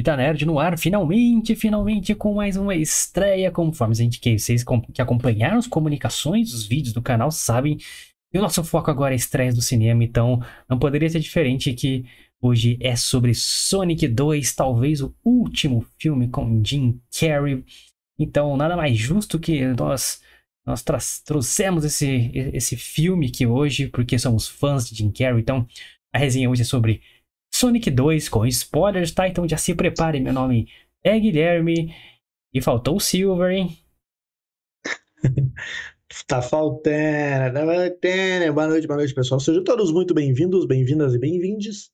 [0.00, 4.64] Vita Nerd no ar, finalmente, finalmente, com mais uma estreia, conforme a gente que vocês
[4.94, 9.16] que acompanharam as comunicações, os vídeos do canal, sabem que o nosso foco agora é
[9.16, 12.06] estreias do cinema, então não poderia ser diferente que
[12.40, 17.62] hoje é sobre Sonic 2, talvez o último filme com Jim Carrey.
[18.18, 20.22] Então, nada mais justo que nós
[20.64, 20.82] nós
[21.22, 25.66] trouxemos esse, esse filme aqui hoje, porque somos fãs de Jim Carrey, então
[26.10, 27.02] a resenha hoje é sobre
[27.60, 29.28] Sonic 2 com spoilers, tá?
[29.28, 30.66] Então já se prepare, meu nome
[31.04, 31.94] é Guilherme
[32.54, 33.76] e faltou o Silver, hein?
[36.26, 38.54] tá faltando, tá faltando.
[38.54, 39.38] Boa noite, boa noite, pessoal.
[39.38, 41.90] Sejam todos muito bem-vindos, bem-vindas e bem-vindes.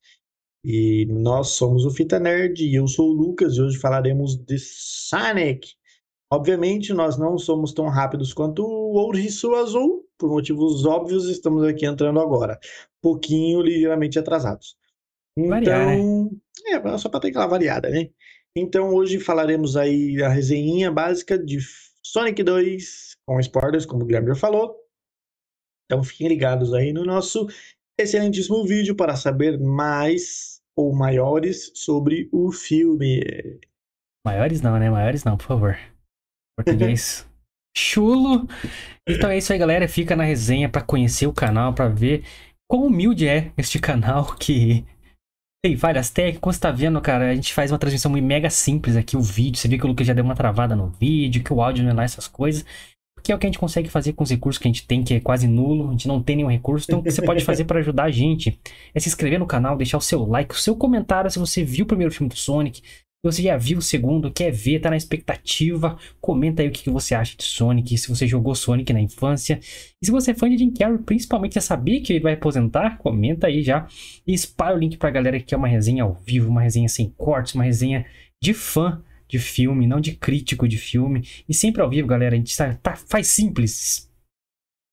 [0.64, 4.60] E nós somos o Fita Nerd e eu sou o Lucas e hoje falaremos de
[4.60, 5.70] Sonic.
[6.30, 11.86] Obviamente, nós não somos tão rápidos quanto o Ouriço Azul, por motivos óbvios, estamos aqui
[11.86, 12.56] entrando agora,
[13.02, 14.76] pouquinho ligeiramente atrasados.
[15.38, 16.94] Então, Variar, né?
[16.94, 18.10] é, só para ter aquela variada, né?
[18.56, 21.58] Então, hoje falaremos aí a resenha básica de
[22.02, 24.74] Sonic 2 com spoilers, como o Guilherme já falou.
[25.84, 27.46] Então, fiquem ligados aí no nosso
[27.98, 33.22] excelentíssimo vídeo para saber mais ou maiores sobre o filme.
[34.26, 34.90] Maiores não, né?
[34.90, 35.78] Maiores não, por favor.
[36.58, 37.26] Português
[37.76, 38.48] chulo.
[39.06, 39.88] Então é isso aí, galera.
[39.88, 42.24] Fica na resenha para conhecer o canal, para ver
[42.68, 44.84] quão humilde é este canal que
[45.66, 46.40] tem várias técnicas.
[46.40, 49.58] Como você tá vendo, cara, a gente faz uma transmissão mega simples aqui, o vídeo.
[49.58, 51.90] Você viu que o Lucas já deu uma travada no vídeo, que o áudio não
[51.90, 52.64] é lá essas coisas.
[53.22, 55.02] Que é o que a gente consegue fazer com os recursos que a gente tem,
[55.02, 55.88] que é quase nulo.
[55.88, 56.86] A gente não tem nenhum recurso.
[56.88, 58.60] Então, o que você pode fazer para ajudar a gente
[58.94, 61.84] é se inscrever no canal, deixar o seu like, o seu comentário se você viu
[61.84, 62.80] o primeiro filme do Sonic,
[63.26, 67.14] você já viu o segundo, quer ver, tá na expectativa, comenta aí o que você
[67.14, 69.58] acha de Sonic, se você jogou Sonic na infância.
[70.00, 72.98] E se você é fã de Jim Carrey, principalmente já sabia que ele vai aposentar,
[72.98, 73.88] comenta aí já.
[74.26, 77.10] E espalha o link pra galera que é uma resenha ao vivo, uma resenha sem
[77.10, 78.06] cortes, uma resenha
[78.42, 81.26] de fã de filme, não de crítico de filme.
[81.48, 84.08] E sempre ao vivo, galera, a gente tá, tá faz simples.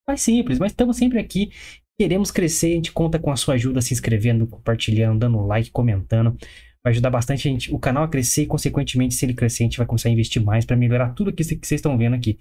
[0.05, 1.51] Faz simples, mas estamos sempre aqui
[1.99, 6.35] Queremos crescer, a gente conta com a sua ajuda se inscrevendo, compartilhando, dando like, comentando
[6.83, 9.65] vai ajudar bastante a gente, o canal a crescer e, consequentemente, se ele crescer, a
[9.65, 12.37] gente vai começar a investir mais para melhorar tudo que vocês estão vendo aqui.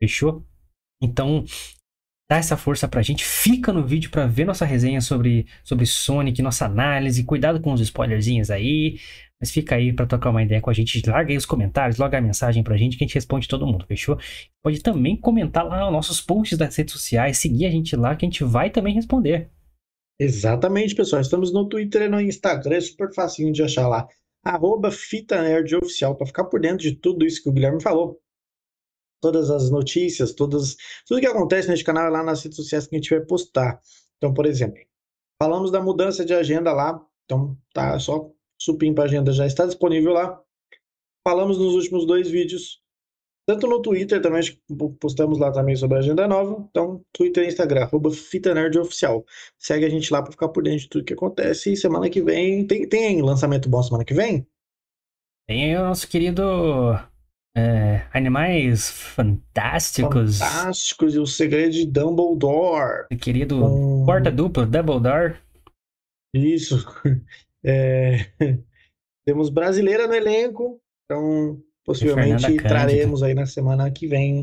[0.00, 0.44] Fechou?
[1.02, 1.44] Então,
[2.30, 3.24] dá essa força pra gente.
[3.24, 7.24] Fica no vídeo para ver nossa resenha sobre, sobre Sonic, nossa análise.
[7.24, 8.98] Cuidado com os spoilerzinhos aí.
[9.40, 11.00] Mas fica aí para trocar uma ideia com a gente.
[11.08, 13.86] Larga aí os comentários, loga a mensagem pra gente que a gente responde todo mundo,
[13.86, 14.18] fechou?
[14.62, 18.26] Pode também comentar lá nos nossos posts das redes sociais, seguir a gente lá que
[18.26, 19.48] a gente vai também responder.
[20.18, 21.22] Exatamente, pessoal.
[21.22, 24.08] Estamos no Twitter e no Instagram, é super facinho de achar lá.
[24.42, 28.20] Arroba Fita Nerd Oficial, para ficar por dentro de tudo isso que o Guilherme falou.
[29.20, 30.76] Todas as notícias, todas,
[31.06, 33.80] tudo que acontece neste canal é lá nas redes sociais que a gente vai postar.
[34.16, 34.80] Então, por exemplo,
[35.40, 37.00] falamos da mudança de agenda lá.
[37.24, 38.30] Então, tá só
[38.60, 40.40] supim para agenda já está disponível lá.
[41.26, 42.80] Falamos nos últimos dois vídeos
[43.48, 44.42] tanto no Twitter também,
[45.00, 46.68] postamos lá também sobre a agenda nova.
[46.68, 49.24] Então, Twitter e Instagram, arroba Fita Nerd Oficial.
[49.58, 51.72] Segue a gente lá para ficar por dentro de tudo que acontece.
[51.72, 54.46] E semana que vem, tem, tem lançamento bom semana que vem?
[55.48, 56.92] Tem o nosso querido
[57.56, 60.40] é, Animais Fantásticos.
[60.40, 63.06] Fantásticos e o Segredo de Dumbledore.
[63.10, 64.04] O querido um...
[64.04, 65.36] Porta Dupla, Dumbledore.
[66.34, 66.84] Isso.
[67.64, 68.18] É...
[69.26, 70.80] Temos brasileira no elenco.
[71.04, 74.42] Então, Possivelmente traremos aí na semana que vem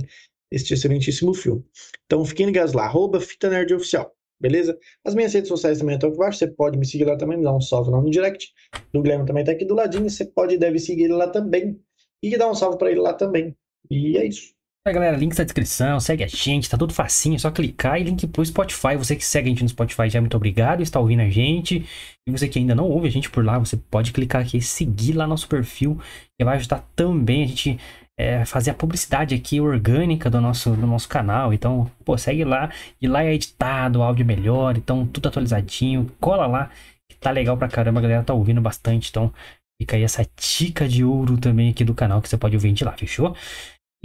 [0.52, 1.64] este excelentíssimo filme.
[2.08, 4.12] Então fiquem ligados lá, arroba Fita Nerd Oficial,
[4.42, 4.76] beleza?
[5.04, 7.44] As minhas redes sociais também estão aqui embaixo, você pode me seguir lá também, me
[7.44, 8.52] dar um salve lá no direct.
[8.96, 11.80] O Guilherme também está aqui do ladinho, você pode e deve seguir ele lá também.
[12.24, 13.56] E dar um salve para ele lá também.
[13.92, 14.55] E é isso.
[14.88, 18.04] É, galera, link na descrição, segue a gente, tá tudo facinho, é só clicar e
[18.04, 18.96] link pro Spotify.
[18.96, 21.84] Você que segue a gente no Spotify já muito obrigado, está ouvindo a gente.
[22.28, 24.62] E você que ainda não ouve a gente por lá, você pode clicar aqui e
[24.62, 26.00] seguir lá nosso perfil,
[26.38, 27.80] que vai ajudar também a gente
[28.16, 31.52] é, fazer a publicidade aqui orgânica do nosso, do nosso canal.
[31.52, 32.70] Então, pô, segue lá,
[33.02, 36.12] e lá é editado, áudio é melhor, então tudo atualizadinho.
[36.20, 36.70] Cola lá,
[37.10, 39.34] que tá legal pra caramba, a galera tá ouvindo bastante, então
[39.82, 42.84] fica aí essa dica de ouro também aqui do canal que você pode ouvir de
[42.84, 43.36] lá, fechou?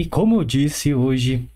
[0.01, 1.47] E como eu disse hoje,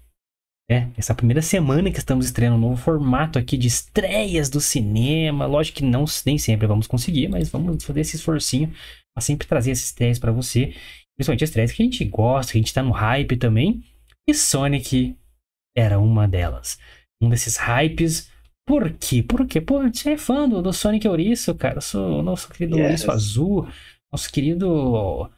[0.71, 5.47] é, essa primeira semana que estamos estreando um novo formato aqui de estreias do cinema.
[5.47, 8.71] Lógico que não nem sempre vamos conseguir, mas vamos fazer esse esforcinho
[9.15, 10.75] para sempre trazer essas estreias para você.
[11.17, 13.83] Principalmente estreias que a gente gosta, que a gente tá no hype também.
[14.29, 15.17] E Sonic
[15.75, 16.79] era uma delas.
[17.23, 18.31] Um desses hypes.
[18.67, 19.23] Por quê?
[19.23, 19.59] Por quê?
[19.59, 21.79] Pô, você é fã do, do Sonic Ouriço, cara.
[21.79, 22.85] Eu sou o nosso querido yes.
[22.85, 23.69] Ouriço Azul.
[24.13, 25.31] Nosso querido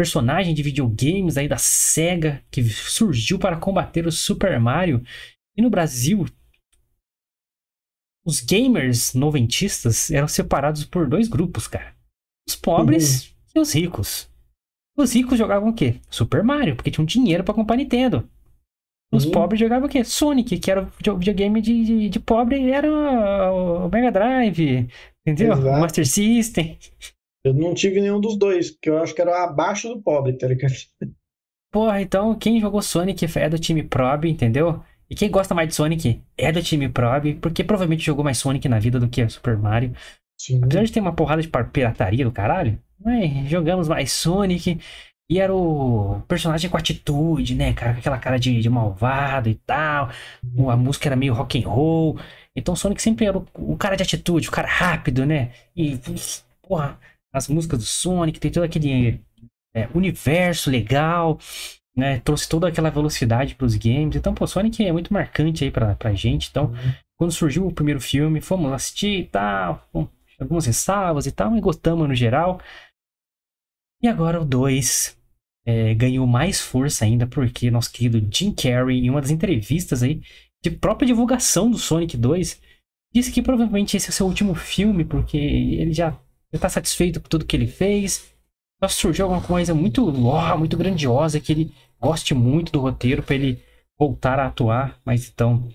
[0.00, 5.04] personagem de videogames aí da SEGA que surgiu para combater o Super Mario.
[5.54, 6.24] E no Brasil,
[8.24, 11.94] os gamers noventistas eram separados por dois grupos, cara.
[12.48, 13.34] Os pobres, uhum.
[13.56, 14.30] e os ricos.
[14.96, 16.00] Os ricos jogavam o quê?
[16.08, 18.26] Super Mario, porque tinham dinheiro para comprar Nintendo.
[19.12, 19.32] Os Uhum.
[19.32, 20.02] pobres jogavam o quê?
[20.02, 22.90] Sonic, que era o videogame de, de, de pobre, era
[23.52, 24.88] o Mega Drive,
[25.26, 25.52] entendeu?
[25.52, 25.78] Exato.
[25.78, 26.78] Master System.
[27.44, 30.46] Eu não tive nenhum dos dois, porque eu acho que era abaixo do pobre, tá
[30.46, 30.74] ligado?
[31.72, 34.82] Porra, então quem jogou Sonic é do time Prob, entendeu?
[35.08, 38.68] E quem gosta mais de Sonic é do time Prob, porque provavelmente jogou mais Sonic
[38.68, 39.92] na vida do que Super Mario.
[40.38, 40.60] Sim.
[40.62, 44.78] Apesar de ter uma porrada de pirataria do caralho, mas jogamos mais Sonic.
[45.28, 47.92] E era o personagem com atitude, né, cara?
[47.92, 50.10] Com aquela cara de, de malvado e tal.
[50.68, 52.18] A música era meio rock and roll.
[52.54, 55.52] Então Sonic sempre era o, o cara de atitude, o cara rápido, né?
[55.76, 55.98] E,
[56.66, 56.98] porra,
[57.32, 59.20] as músicas do Sonic, tem todo aquele
[59.74, 61.38] é, universo legal,
[61.96, 62.20] né?
[62.20, 64.16] Trouxe toda aquela velocidade pros games.
[64.16, 66.48] Então, pô, Sonic é muito marcante aí pra, pra gente.
[66.50, 66.72] Então,
[67.16, 69.88] quando surgiu o primeiro filme, fomos assistir e tal,
[70.38, 72.60] algumas ressalvas e tal, mas gostamos no geral.
[74.02, 75.18] E agora o 2
[75.96, 80.20] ganhou mais força ainda, porque nosso querido Jim Carrey, em uma das entrevistas aí,
[80.62, 82.60] de própria divulgação do Sonic 2,
[83.14, 86.18] disse que provavelmente esse é o seu último filme, porque ele já
[86.56, 88.34] está satisfeito com tudo que ele fez.
[88.82, 93.34] Só surgiu alguma coisa muito, ó, muito grandiosa, que ele goste muito do roteiro para
[93.34, 93.62] ele
[93.98, 94.98] voltar a atuar.
[95.04, 95.68] Mas então,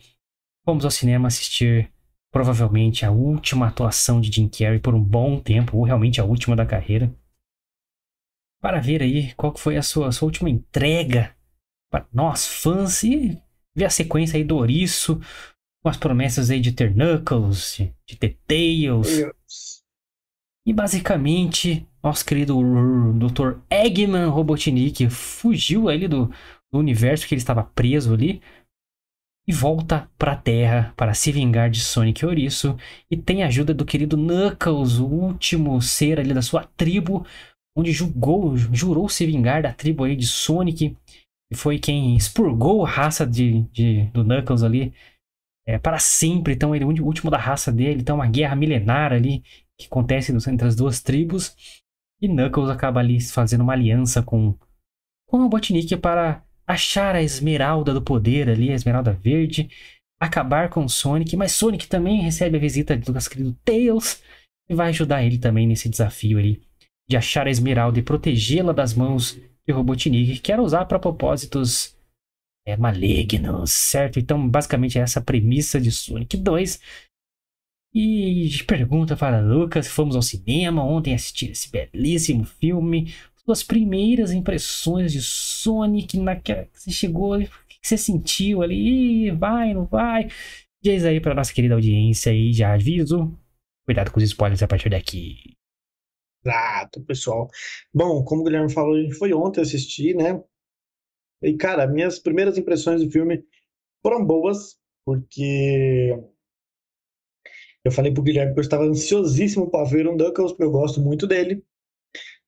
[0.65, 1.91] fomos ao cinema assistir
[2.31, 6.55] provavelmente a última atuação de Jim Carrey por um bom tempo, ou realmente a última
[6.55, 7.13] da carreira.
[8.61, 11.33] Para ver aí qual que foi a sua, sua última entrega
[11.89, 13.41] para nós fãs e
[13.73, 15.21] ver a sequência aí do Ouriço,
[15.81, 19.07] com as promessas aí de ter Knuckles, de, de ter Tails.
[19.07, 19.84] Deus.
[20.67, 22.59] E basicamente, nosso querido
[23.13, 23.59] Dr.
[23.69, 26.27] Eggman Robotnik fugiu ali do,
[26.71, 28.41] do universo que ele estava preso ali
[29.47, 32.75] e volta pra Terra para se vingar de Sonic e Ouriço
[33.11, 37.23] e tem a ajuda do querido Knuckles, o último ser ali da sua tribo,
[37.77, 40.97] onde julgou, jurou se vingar da tribo aí de Sonic
[41.51, 44.91] e foi quem expurgou a raça de, de do Knuckles ali
[45.67, 46.53] é, para sempre.
[46.53, 49.43] Então ele é o último da raça dele, então uma guerra milenar ali
[49.77, 51.55] que acontece entre as duas tribos
[52.21, 54.55] e Knuckles acaba ali fazendo uma aliança com
[55.27, 59.69] com o Robotnik para achar a esmeralda do poder ali, a esmeralda verde,
[60.19, 64.21] acabar com Sonic, mas Sonic também recebe a visita do nosso querido Tails
[64.69, 66.61] e vai ajudar ele também nesse desafio ali
[67.07, 71.95] de achar a esmeralda e protegê-la das mãos de Robotnik, que quer usar para propósitos
[72.65, 74.19] é, malignos, certo?
[74.19, 76.79] Então, basicamente, é essa a premissa de Sonic 2.
[77.97, 83.13] E pergunta para Lucas, fomos ao cinema ontem assistir esse belíssimo filme,
[83.45, 89.73] suas primeiras impressões de Sonic, naquela que você chegou, o que você sentiu ali, vai,
[89.73, 90.27] não vai?
[90.83, 93.33] Diz aí para nossa querida audiência aí, já aviso,
[93.85, 95.55] cuidado com os spoilers a partir daqui.
[96.45, 97.49] Exato, pessoal.
[97.93, 100.43] Bom, como o Guilherme falou, a gente foi ontem assistir, né?
[101.41, 103.41] E, cara, minhas primeiras impressões do filme
[104.03, 106.13] foram boas, porque
[107.85, 110.99] eu falei pro Guilherme que eu estava ansiosíssimo para ver um Knuckles, porque eu gosto
[110.99, 111.63] muito dele.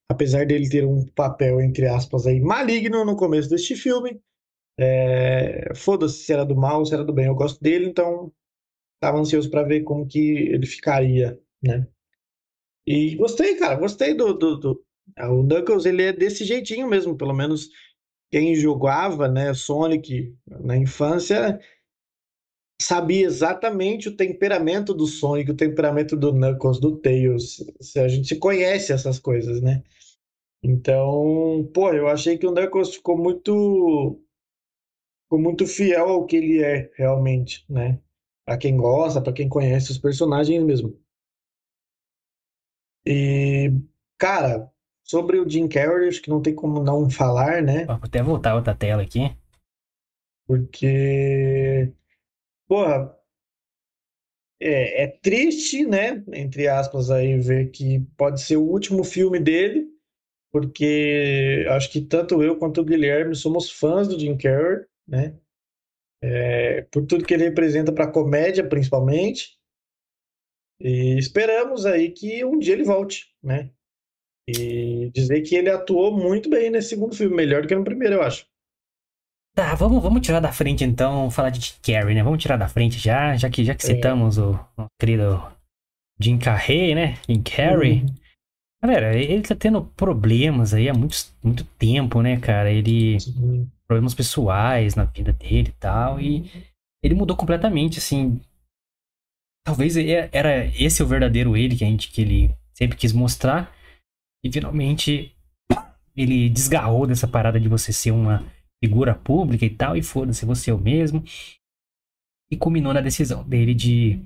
[0.10, 4.20] Apesar dele ter um papel, entre aspas, aí, maligno no começo deste filme.
[4.80, 5.74] É...
[5.76, 7.28] Foda-se se era do mal, se era do bem.
[7.28, 8.34] Eu gosto dele, então
[8.96, 11.88] estava ansioso para ver como que ele ficaria, né?
[12.88, 14.86] E gostei, cara, gostei do, do, do...
[15.16, 17.70] Ah, O Knuckles, ele é desse jeitinho mesmo, pelo menos
[18.32, 21.60] quem jogava, né, Sonic na infância
[22.82, 27.64] sabia exatamente o temperamento do Sonic, o temperamento do Knuckles, do Tails.
[27.82, 29.84] Se A gente conhece essas coisas, né?
[30.62, 34.22] Então, pô, eu achei que o Knuckles ficou muito
[35.24, 38.00] ficou muito fiel ao que ele é realmente, né?
[38.46, 40.98] Pra quem gosta, pra quem conhece os personagens mesmo.
[43.06, 43.72] E,
[44.18, 44.72] cara,
[45.04, 47.86] sobre o Jim Carrey, acho que não tem como não falar, né?
[47.86, 49.36] Vou até voltar a outra tela aqui.
[50.46, 51.94] Porque,
[52.68, 53.18] porra,
[54.60, 56.24] é, é triste, né?
[56.34, 59.88] Entre aspas, aí, ver que pode ser o último filme dele,
[60.52, 65.38] porque acho que tanto eu quanto o Guilherme somos fãs do Jim Carrey, né?
[66.22, 69.58] É, por tudo que ele representa para comédia, principalmente.
[70.80, 73.72] E esperamos aí que um dia ele volte, né?
[74.48, 78.16] E dizer que ele atuou muito bem nesse segundo filme, melhor do que no primeiro,
[78.16, 78.48] eu acho.
[79.58, 82.22] Tá, vamos, vamos tirar da frente então, falar de Jim Carrey, né?
[82.22, 83.88] Vamos tirar da frente já, já que, já que É.
[83.88, 85.44] citamos o nosso querido
[86.20, 87.18] Jim Carrey, né?
[87.28, 88.02] Jim Carrey.
[88.02, 88.16] Uhum.
[88.84, 92.70] Galera, ele tá tendo problemas aí há muito, muito tempo, né, cara?
[92.72, 93.20] Ele.
[93.20, 93.68] Sim.
[93.88, 96.22] Problemas pessoais na vida dele e tal.
[96.22, 96.52] E
[97.02, 98.40] ele mudou completamente, assim.
[99.66, 103.74] Talvez era esse o verdadeiro ele que a gente que ele sempre quis mostrar.
[104.46, 105.36] E finalmente
[106.16, 108.46] ele desgarrou dessa parada de você ser uma
[108.84, 111.24] figura pública e tal, e foda-se, você é o mesmo.
[112.50, 114.24] E culminou na decisão dele de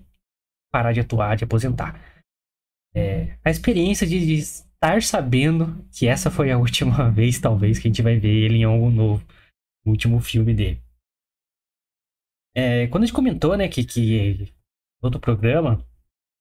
[0.71, 1.99] parar de atuar, de aposentar.
[2.93, 7.87] É, a experiência de, de, estar sabendo que essa foi a última vez, talvez, que
[7.87, 9.25] a gente vai ver ele em algo novo.
[9.85, 10.81] Último filme dele.
[12.55, 14.53] É, quando a gente comentou, né, que, que
[15.01, 15.85] outro programa,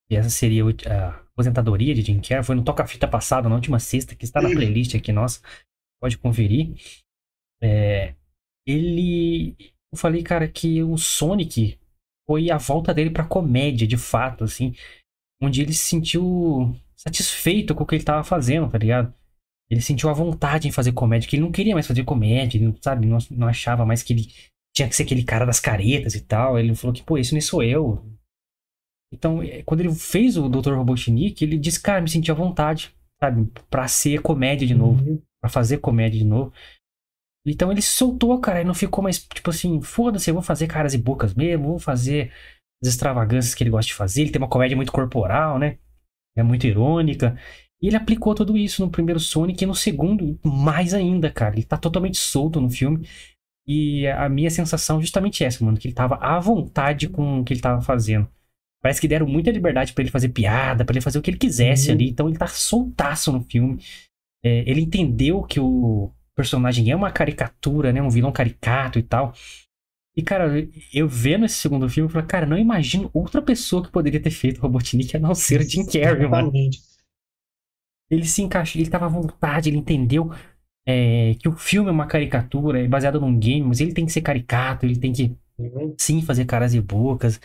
[0.09, 3.79] que essa seria a aposentadoria de Jim Carrey, foi no Toca Fita passado, na última
[3.79, 5.41] sexta, que está na playlist aqui, nossa,
[6.01, 6.75] pode conferir.
[7.63, 8.15] É,
[8.67, 9.57] ele.
[9.93, 11.79] Eu falei, cara, que o Sonic
[12.29, 14.75] foi a volta dele pra comédia, de fato, assim.
[15.43, 19.13] Onde ele se sentiu satisfeito com o que ele tava fazendo, tá ligado?
[19.71, 22.77] Ele sentiu a vontade em fazer comédia, que ele não queria mais fazer comédia, ele,
[22.83, 23.07] sabe?
[23.07, 24.33] Não, não achava mais que ele
[24.75, 26.59] tinha que ser aquele cara das caretas e tal.
[26.59, 28.05] Ele falou que, pô, isso nem sou eu.
[29.13, 30.75] Então, é, quando ele fez o Dr.
[30.75, 33.51] Robotnik, ele disse, cara, me senti à vontade, sabe?
[33.69, 35.05] Pra ser comédia de novo.
[35.05, 35.23] Uhum.
[35.41, 36.53] Pra fazer comédia de novo.
[37.47, 40.93] Então ele soltou, cara, e não ficou mais, tipo assim, foda-se, eu vou fazer caras
[40.95, 42.33] e bocas mesmo, vou fazer
[42.83, 44.23] as extravagâncias que ele gosta de fazer.
[44.23, 45.79] Ele tem uma comédia muito corporal, né?
[46.37, 47.37] É muito irônica.
[47.83, 51.55] E ele aplicou tudo isso no primeiro Sonic e no segundo, mais ainda, cara.
[51.55, 53.09] Ele tá totalmente solto no filme.
[53.67, 57.45] E a minha sensação é justamente essa, mano, que ele tava à vontade com o
[57.45, 58.29] que ele tava fazendo.
[58.83, 61.39] Parece que deram muita liberdade para ele fazer piada, para ele fazer o que ele
[61.39, 61.95] quisesse uhum.
[61.95, 62.11] ali.
[62.11, 63.83] Então ele tá soltaço no filme.
[64.45, 68.01] É, ele entendeu que o personagem é uma caricatura, né?
[68.01, 69.35] Um vilão caricato e tal.
[70.17, 73.93] E, cara, eu vendo esse segundo filme, eu falei, cara, não imagino outra pessoa que
[73.93, 76.51] poderia ter feito Robotnik a não ser Jim Carrey, mano.
[78.11, 80.33] Ele se encaixou, ele tava à vontade, ele entendeu
[80.89, 84.13] é, que o filme é uma caricatura, é baseado num game, mas ele tem que
[84.13, 85.95] ser caricato, ele tem que, uhum.
[85.97, 87.39] sim, fazer caras e bocas.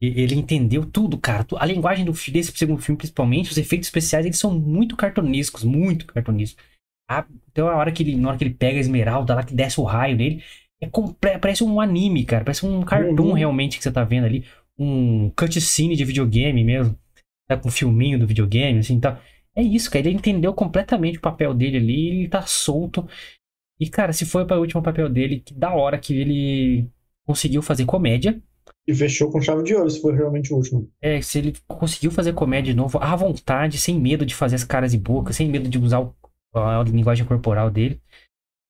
[0.00, 1.46] Ele entendeu tudo, cara.
[1.58, 6.06] A linguagem do, desse segundo filme, principalmente, os efeitos especiais, eles são muito cartunescos, muito
[6.06, 6.69] cartunescos.
[7.12, 9.52] Ah, então a hora que ele, na hora que ele pega a esmeralda lá, que
[9.52, 10.44] desce o raio nele,
[10.80, 10.88] é
[11.38, 12.44] parece um anime, cara.
[12.44, 13.32] Parece um cartoon uhum.
[13.32, 14.44] realmente que você tá vendo ali.
[14.78, 16.96] Um cutscene de videogame mesmo.
[17.48, 19.20] Tá com um filminho do videogame, assim, tá.
[19.56, 20.06] É isso, cara.
[20.06, 23.08] Ele entendeu completamente o papel dele ali, ele tá solto.
[23.80, 26.88] E, cara, se foi para o último papel dele, que da hora que ele
[27.26, 28.40] conseguiu fazer comédia.
[28.86, 30.88] E fechou com chave de ouro, se foi realmente o último.
[31.02, 34.64] É, se ele conseguiu fazer comédia de novo, à vontade, sem medo de fazer as
[34.64, 36.14] caras e bocas, sem medo de usar o
[36.54, 38.00] a linguagem corporal dele.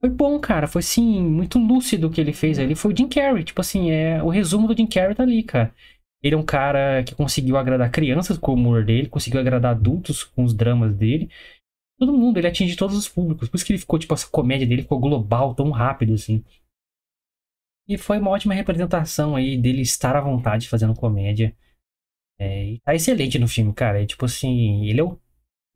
[0.00, 0.66] Foi bom, cara.
[0.66, 2.74] Foi, sim, muito lúcido o que ele fez ali.
[2.74, 3.44] Foi o Jim Carrey.
[3.44, 5.74] Tipo assim, é, o resumo do Jim Carrey tá ali, cara.
[6.22, 10.22] Ele é um cara que conseguiu agradar crianças com o humor dele, conseguiu agradar adultos
[10.22, 11.30] com os dramas dele.
[11.98, 13.48] Todo mundo, ele atinge todos os públicos.
[13.48, 16.42] Por isso que ele ficou, tipo, essa comédia dele ficou global tão rápido, assim.
[17.88, 21.54] E foi uma ótima representação aí dele estar à vontade fazendo comédia.
[22.38, 24.02] É, tá excelente no filme, cara.
[24.02, 25.18] É tipo assim, ele é o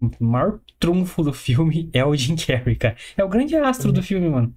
[0.00, 2.96] o maior trunfo do filme é o Jim Carrey, cara.
[3.16, 4.56] É o grande astro do filme, mano.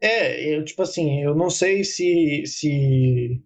[0.00, 3.42] É, eu, tipo assim, eu não sei se, se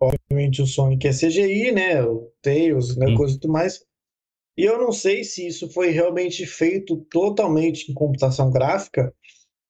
[0.00, 3.84] obviamente o Sonic é CGI, né, o Tails, né, coisa e tudo mais.
[4.56, 9.14] E eu não sei se isso foi realmente feito totalmente em computação gráfica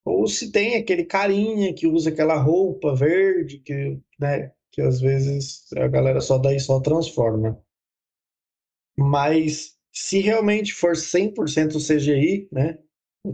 [0.05, 5.65] ou se tem aquele carinha que usa aquela roupa verde que, né, que às vezes
[5.77, 7.61] a galera só daí só transforma.
[8.97, 12.79] Mas se realmente for 100% CGI, né?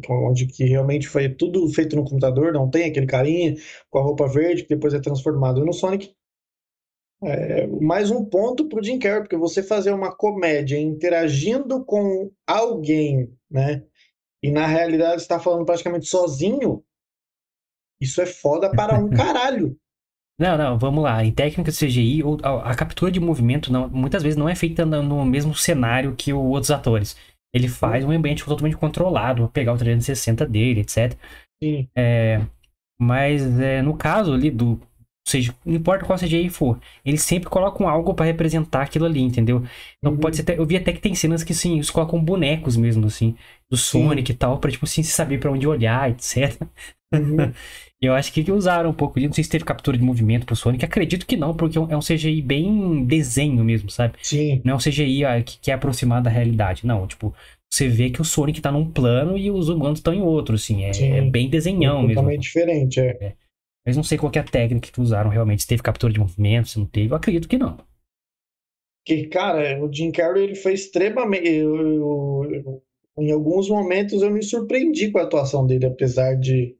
[0.08, 3.56] Onde que realmente foi tudo feito no computador, não tem aquele carinha
[3.90, 6.14] com a roupa verde que depois é transformado no Sonic.
[7.24, 13.36] É, mais um ponto pro Jim Carrey, porque você fazer uma comédia interagindo com alguém,
[13.50, 13.84] né?
[14.40, 16.84] E na realidade está falando praticamente sozinho,
[18.00, 19.76] isso é foda para um caralho.
[20.42, 21.24] Não, não, vamos lá.
[21.24, 25.24] Em técnica de CGI, a, captura de movimento não, muitas vezes não é feita no
[25.24, 27.16] mesmo cenário que os outros atores.
[27.54, 31.16] Ele faz um ambiente totalmente controlado, pegar o 360 dele, etc.
[31.62, 31.88] Sim.
[31.96, 32.40] É,
[33.00, 34.80] mas é, no caso ali do.
[35.26, 39.62] Seja, não importa qual CGI for, eles sempre colocam algo para representar aquilo ali, entendeu?
[39.98, 40.18] Então uhum.
[40.18, 40.42] pode ser.
[40.42, 43.36] Até, eu vi até que tem cenas que sim, eles colocam bonecos mesmo, assim,
[43.70, 44.34] do Sonic sim.
[44.34, 46.60] e tal, pra tipo assim, saber para onde olhar, etc.
[47.14, 47.52] Uhum.
[48.02, 49.28] Eu acho que usaram um pouco disso.
[49.28, 50.84] Não sei se teve captura de movimento pro Sonic.
[50.84, 54.14] Acredito que não, porque é um CGI bem desenho mesmo, sabe?
[54.20, 54.60] Sim.
[54.64, 56.84] Não é um CGI ah, que, que é aproximado da realidade.
[56.84, 57.32] Não, tipo,
[57.72, 60.82] você vê que o Sonic tá num plano e os humanos estão em outro, assim.
[60.82, 62.14] É, é bem desenhão é mesmo.
[62.14, 63.16] Totalmente diferente, é.
[63.20, 63.32] é.
[63.86, 65.62] Mas não sei qual é a técnica que usaram realmente.
[65.62, 67.12] Se teve captura de movimento, se não teve.
[67.12, 67.76] Eu acredito que não.
[69.04, 71.48] Que, cara, o Jim Carrey, ele foi extremamente...
[71.48, 72.82] Eu, eu, eu,
[73.18, 76.76] em alguns momentos eu me surpreendi com a atuação dele, apesar de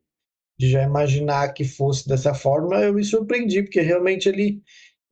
[0.59, 4.62] de já imaginar que fosse dessa forma, eu me surpreendi, porque realmente ele,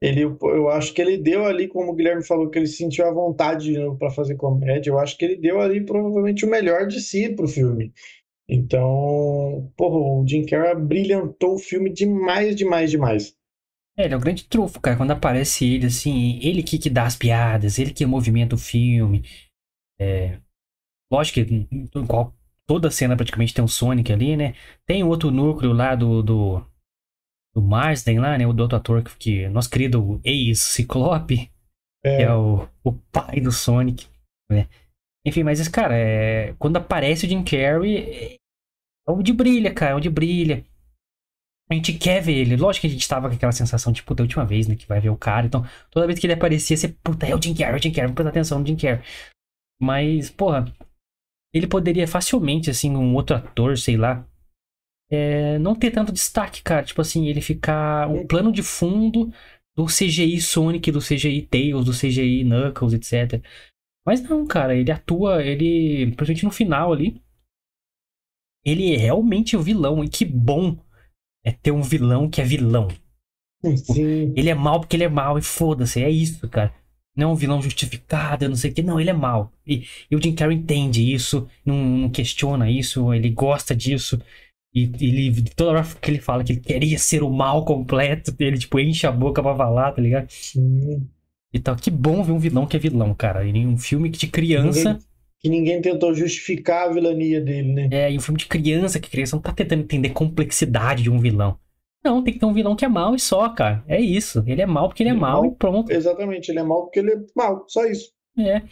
[0.03, 3.13] Ele, eu acho que ele deu ali, como o Guilherme falou, que ele sentiu a
[3.13, 4.91] vontade para fazer comédia.
[4.91, 7.93] Eu acho que ele deu ali provavelmente o melhor de si pro filme.
[8.53, 13.37] Então, porra, o Jim Carrey brilhantou o filme demais, demais, demais.
[13.97, 14.97] É, ele é o grande trufo, cara.
[14.97, 19.23] Quando aparece ele, assim, ele que, que dá as piadas, ele que movimenta o filme.
[20.01, 20.41] É...
[21.13, 22.35] Lógico que em qual,
[22.67, 24.55] toda cena praticamente tem um Sonic ali, né?
[24.85, 26.61] Tem outro núcleo lá do, do,
[27.55, 28.49] do Marsden lá, né?
[28.49, 31.51] O do outro ator que, que nosso querido ex-Ciclope,
[32.05, 32.17] é.
[32.17, 34.09] que é o, o pai do Sonic,
[34.51, 34.69] né?
[35.25, 36.55] Enfim, mas esse cara, é...
[36.59, 38.40] quando aparece o Jim Carrey,
[39.11, 40.65] é, é onde brilha, cara, é onde brilha.
[41.71, 42.57] A gente quer ver ele.
[42.57, 44.75] Lógico que a gente tava com aquela sensação, tipo, da última vez, né?
[44.75, 45.47] Que vai ver o cara.
[45.47, 47.91] Então, toda vez que ele aparecia, você, puta, é o Jim Carrey, é o Jim
[47.91, 49.05] Carrey, vamos prestar atenção no Jim Carrey.
[49.81, 50.65] Mas, porra,
[51.55, 54.27] ele poderia facilmente, assim, um outro ator, sei lá,
[55.11, 56.85] é, não ter tanto destaque, cara.
[56.85, 59.33] Tipo assim, ele ficar um plano de fundo
[59.77, 63.43] do CGI Sonic, do CGI Tails, do CGI Knuckles, etc.
[64.07, 67.21] Mas não, cara, ele atua, ele, principalmente no final ali,
[68.65, 70.03] ele é realmente o vilão.
[70.05, 70.79] E que bom
[71.45, 72.89] é ter um vilão que é vilão.
[73.77, 74.33] Sim.
[74.37, 76.73] Ele é mal porque ele é mal e foda-se, é isso, cara.
[77.17, 78.83] Não é um vilão justificado, não sei o que.
[78.83, 79.53] Não, ele é mal.
[79.67, 84.21] E, e o Jim Carrey entende isso, não, não, questiona isso, ele gosta disso.
[84.73, 88.57] E ele, toda hora que ele fala que ele queria ser o mal completo, ele,
[88.57, 90.31] tipo, enche a boca pra falar, tá ligado?
[90.31, 91.09] Sim.
[91.53, 93.45] Então, que bom ver um vilão que é vilão, cara.
[93.45, 94.99] Em um filme de criança.
[95.41, 97.89] Que ninguém tentou justificar a vilania dele, né?
[97.91, 101.19] É, em um filme de criança, que criança não tá tentando entender complexidade de um
[101.19, 101.59] vilão.
[102.05, 103.85] Não, tem que ter um vilão que é mal e só, cara.
[103.87, 104.43] É isso.
[104.47, 105.91] Ele é mal porque ele é, ele é mal, e pronto.
[105.91, 108.11] Exatamente, ele é mal porque ele é mal, só isso.
[108.39, 108.63] É.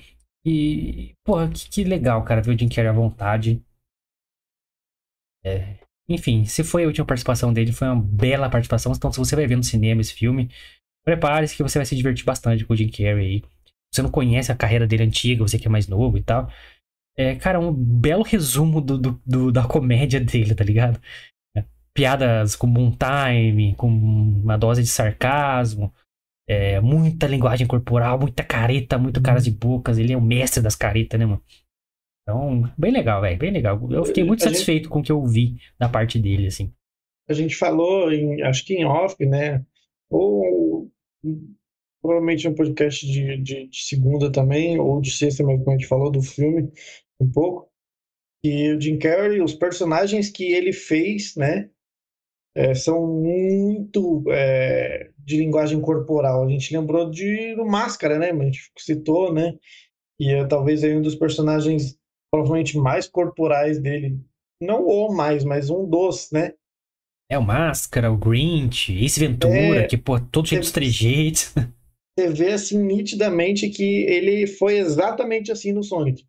[0.45, 3.63] E, porra, que, que legal, cara, ver o Jim Carrey à vontade.
[5.45, 5.77] É.
[6.09, 8.93] Enfim, se foi a última participação dele, foi uma bela participação.
[8.97, 10.51] Então, se você vai ver no cinema esse filme,
[11.05, 13.43] prepare-se que você vai se divertir bastante com o Jim Carrey aí.
[13.93, 16.51] Você não conhece a carreira dele antiga, você que é mais novo e tal.
[17.17, 21.01] É, cara, um belo resumo do, do, do da comédia dele, tá ligado?
[21.99, 25.93] piadas com bom time, com uma dose de sarcasmo,
[26.49, 29.99] é, muita linguagem corporal, muita careta, muito caras de bocas.
[29.99, 31.43] Ele é o mestre das caretas, né, mano?
[32.23, 33.81] Então, bem legal, velho, bem legal.
[33.91, 34.91] Eu fiquei muito a satisfeito gente...
[34.91, 36.73] com o que eu vi da parte dele, assim.
[37.29, 39.65] A gente falou, em, acho que em off, né?
[40.09, 40.89] Ou
[42.01, 45.89] provavelmente um podcast de, de, de, segunda também, ou de sexta, mas como a gente
[45.89, 46.71] falou do filme
[47.21, 47.69] um pouco.
[48.45, 51.71] E o Jim Carrey, os personagens que ele fez, né?
[52.59, 56.45] é, são muito é, de linguagem corporal.
[56.45, 58.33] A gente lembrou de do Máscara, né?
[58.33, 59.55] A gente citou, né?
[60.19, 61.97] E é talvez aí um dos personagens
[62.33, 64.19] provavelmente mais corporais dele.
[64.61, 66.53] Não o mais, mas um dos, né?
[67.31, 71.55] É o Máscara, o Grinch, Ace Ventura, é, que, pô, todo cheio dos trejeitos.
[72.19, 76.27] Você vê, assim, nitidamente que ele foi exatamente assim no Sonic.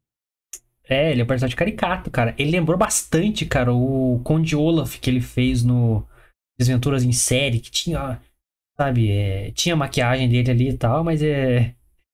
[0.87, 2.35] É, ele é um personagem caricato, cara.
[2.37, 6.05] Ele lembrou bastante, cara, o Conde Olaf que ele fez no
[6.59, 8.21] Desventuras em série, que tinha,
[8.77, 11.73] sabe, é, tinha maquiagem dele ali e tal, mas é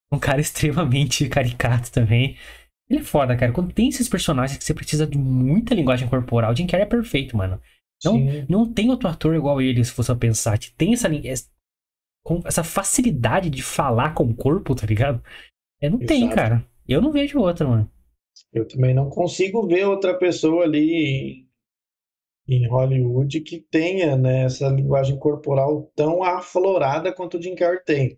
[0.10, 2.38] um cara extremamente caricato também.
[2.90, 3.52] Ele é foda, cara.
[3.52, 6.90] Quando tem esses personagens que você precisa de muita linguagem corporal, o Jim Carrey é
[6.90, 7.60] perfeito, mano.
[8.06, 11.10] Não, não tem outro ator igual ele, se você pensar, tem essa,
[12.46, 15.22] essa facilidade de falar com o corpo, tá ligado?
[15.82, 16.08] É, não Exato.
[16.08, 16.66] tem, cara.
[16.88, 17.90] Eu não vejo outra, mano.
[18.52, 21.46] Eu também não consigo ver outra pessoa ali
[22.48, 28.18] em Hollywood que tenha né, essa linguagem corporal tão aflorada quanto o Jim Carrey tem.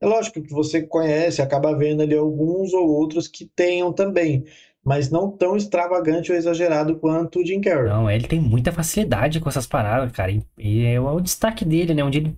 [0.00, 4.44] É lógico que você conhece, acaba vendo ali alguns ou outros que tenham também,
[4.84, 7.88] mas não tão extravagante ou exagerado quanto o Jim Carrey.
[7.88, 10.32] Não, ele tem muita facilidade com essas paradas, cara.
[10.58, 12.02] E é o destaque dele, né?
[12.02, 12.36] Onde ele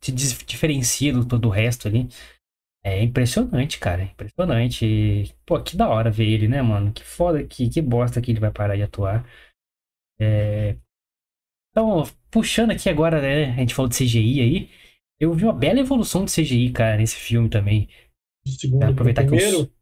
[0.00, 2.08] se diferencia do todo o resto ali.
[2.84, 4.04] É impressionante, cara.
[4.04, 4.86] Impressionante.
[4.86, 6.92] E, pô, que da hora ver ele, né, mano?
[6.92, 9.28] Que foda, que, que bosta que ele vai parar de atuar.
[10.20, 10.76] É...
[11.70, 13.52] Então, puxando aqui agora, né?
[13.52, 14.70] A gente falou de CGI aí.
[15.20, 17.88] Eu vi uma bela evolução de CGI, cara, nesse filme também.
[18.44, 19.56] Do segundo é, aproveitar pro primeiro?
[19.56, 19.78] Que os...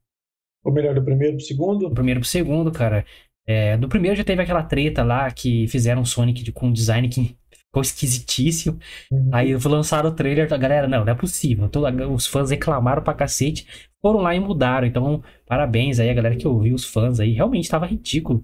[0.65, 1.89] Ou melhor, do primeiro pro segundo?
[1.89, 3.05] Do primeiro pro segundo, cara.
[3.47, 6.73] É, do primeiro já teve aquela treta lá que fizeram o Sonic de, com um
[6.73, 7.37] design que
[7.77, 8.79] ficou esquisitíssimo.
[9.11, 9.31] Uhum.
[9.33, 11.69] Aí lançaram o trailer, a galera, não, não é possível.
[11.69, 13.67] Todo, os fãs reclamaram pra cacete,
[14.01, 14.87] foram lá e mudaram.
[14.87, 17.33] Então, parabéns aí a galera que ouviu, os fãs aí.
[17.33, 18.43] Realmente tava ridículo.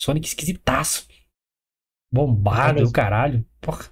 [0.00, 1.08] Sonic esquisitaço.
[2.12, 3.44] Bombado, o caralho.
[3.60, 3.86] Porra,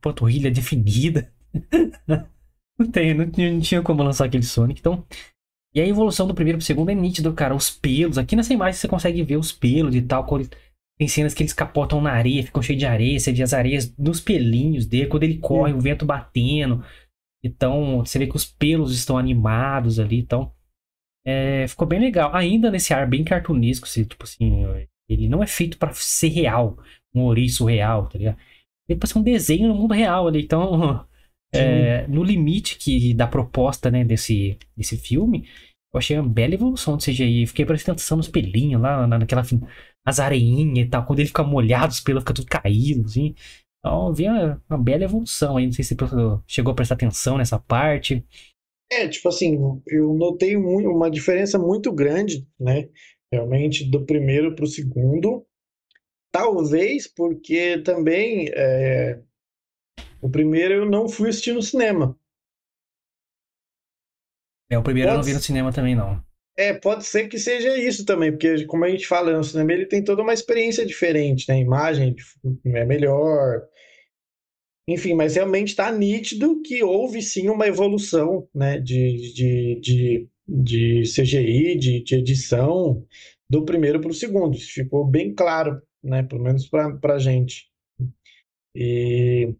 [0.00, 1.32] panturrilha definida.
[2.78, 4.80] não tem, não, não, tinha como lançar aquele Sonic.
[4.80, 5.04] Então.
[5.74, 7.54] E a evolução do primeiro pro segundo é nítido, cara.
[7.54, 8.18] Os pelos.
[8.18, 10.26] Aqui nessa imagem você consegue ver os pelos e tal.
[10.98, 13.18] Tem cenas que eles capotam na areia, ficam cheios de areia.
[13.18, 15.06] Você vê as areias nos pelinhos dele.
[15.06, 16.82] Quando ele corre, o vento batendo.
[17.44, 20.52] Então, você vê que os pelos estão animados ali, então.
[21.24, 22.34] É, ficou bem legal.
[22.34, 24.64] Ainda nesse ar bem cartunesco, tipo assim,
[25.08, 26.78] ele não é feito para ser real,
[27.14, 28.38] um ouriço real, tá ligado?
[28.88, 31.06] Ele pode ser um desenho no mundo real ali, então.
[31.54, 35.48] É, no limite que da proposta né, desse, desse filme,
[35.94, 37.46] eu achei uma bela evolução do CGI.
[37.46, 39.42] Fiquei prestando atenção nos pelinhos lá, naquela.
[40.06, 41.04] As areinhas e tal.
[41.04, 43.34] Quando ele fica molhado, os pelos ficam tudo caídos, assim.
[43.80, 45.66] Então, vi uma, uma, bela evolução aí.
[45.66, 46.16] Não sei se você
[46.46, 48.24] chegou a prestar atenção nessa parte.
[48.90, 52.88] É, tipo assim, eu notei uma diferença muito grande, né?
[53.32, 55.44] Realmente, do primeiro para o segundo.
[56.32, 59.20] Talvez porque também é,
[60.20, 62.18] o primeiro eu não fui assistir no cinema.
[64.70, 65.14] É, o primeiro pode...
[65.14, 66.25] eu não vi no cinema também, não.
[66.58, 69.84] É, pode ser que seja isso também, porque como a gente fala, no cinema ele
[69.84, 71.56] tem toda uma experiência diferente, né?
[71.56, 72.16] A imagem
[72.64, 73.62] é melhor.
[74.88, 81.02] Enfim, mas realmente está nítido que houve sim uma evolução né, de, de, de, de
[81.02, 83.04] CGI, de, de edição,
[83.50, 84.56] do primeiro para o segundo.
[84.56, 86.22] Isso ficou bem claro, né?
[86.22, 87.68] Pelo menos para a gente.
[88.74, 89.54] E...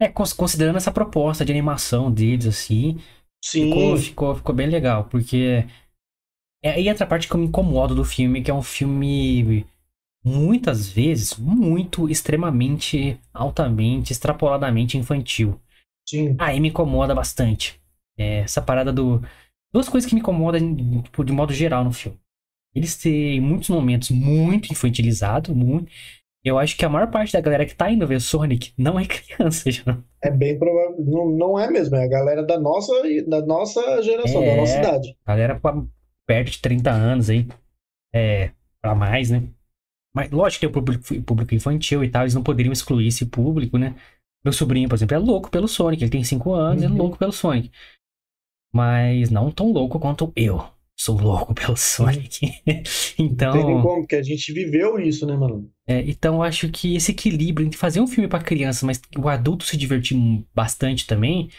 [0.00, 2.98] É, considerando essa proposta de animação deles, assim,
[3.46, 3.68] Sim.
[3.68, 5.64] Ficou, ficou, ficou bem legal, porque.
[6.64, 9.64] É, e outra parte que eu me incomodo do filme, que é um filme
[10.24, 15.60] muitas vezes muito extremamente, altamente, extrapoladamente infantil.
[16.08, 16.34] Sim.
[16.40, 17.80] Aí me incomoda bastante.
[18.18, 19.22] É, essa parada do.
[19.72, 22.18] Duas coisas que me incomodam tipo, de modo geral no filme.
[22.74, 25.90] Eles têm muitos momentos muito infantilizados, muito.
[26.46, 29.02] Eu acho que a maior parte da galera que tá indo ver Sonic não é
[29.04, 29.98] criança, já.
[30.22, 31.04] É bem provável.
[31.04, 32.92] Não, não é mesmo, é a galera da nossa,
[33.26, 35.16] da nossa geração, é, da nossa idade.
[35.26, 35.60] Galera
[36.24, 37.48] perto de 30 anos aí.
[38.14, 39.42] É, pra mais, né?
[40.14, 43.26] Mas lógico que tem o público, público infantil e tal, eles não poderiam excluir esse
[43.26, 43.96] público, né?
[44.44, 46.04] Meu sobrinho, por exemplo, é louco pelo Sonic.
[46.04, 46.88] Ele tem 5 anos, uhum.
[46.88, 47.72] é louco pelo Sonic.
[48.72, 52.52] Mas não tão louco quanto eu sou louco pelo Sonic.
[53.18, 53.54] então.
[53.54, 55.70] Não tem como, porque a gente viveu isso, né, mano?
[55.86, 59.64] É, então acho que esse equilíbrio entre fazer um filme para criança, mas o adulto
[59.64, 60.16] se divertir
[60.54, 61.50] bastante também,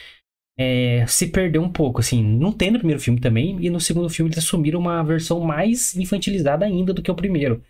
[0.58, 2.02] é, se perdeu um pouco.
[2.02, 5.39] Assim, não tem no primeiro filme também, e no segundo filme eles assumiram uma versão
[5.39, 7.63] mais infantilizada ainda do que o primeiro.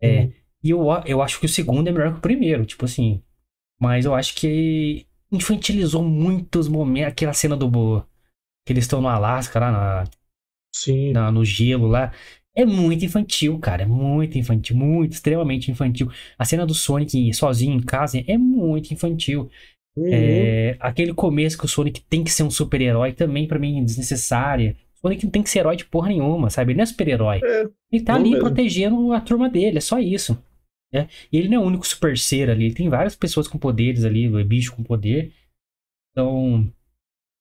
[0.00, 0.32] É, uhum.
[0.62, 3.22] E eu, eu acho que o segundo é melhor que o primeiro, tipo assim.
[3.80, 7.12] Mas eu acho que infantilizou muitos momentos.
[7.12, 8.02] Aquela cena do.
[8.64, 10.04] Que eles estão no Alasca, lá na,
[10.82, 11.12] Sim.
[11.12, 12.12] Na, no gelo lá.
[12.54, 13.82] É muito infantil, cara.
[13.82, 14.76] É muito infantil.
[14.76, 16.10] Muito, extremamente infantil.
[16.38, 19.50] A cena do Sonic sozinho em casa é muito infantil.
[19.96, 20.08] Uhum.
[20.10, 23.84] É, aquele começo que o Sonic tem que ser um super-herói também, para mim, é
[23.84, 24.76] desnecessária.
[24.96, 26.72] O Sonic não tem que ser herói de porra nenhuma, sabe?
[26.72, 27.40] Ele não é super-herói.
[27.42, 28.40] É, ele tá ali mesmo.
[28.40, 30.38] protegendo a turma dele, é só isso.
[30.92, 31.08] É?
[31.32, 32.66] E ele não é o único super ser ali.
[32.66, 35.32] Ele tem várias pessoas com poderes ali, bicho com poder.
[36.12, 36.70] Então,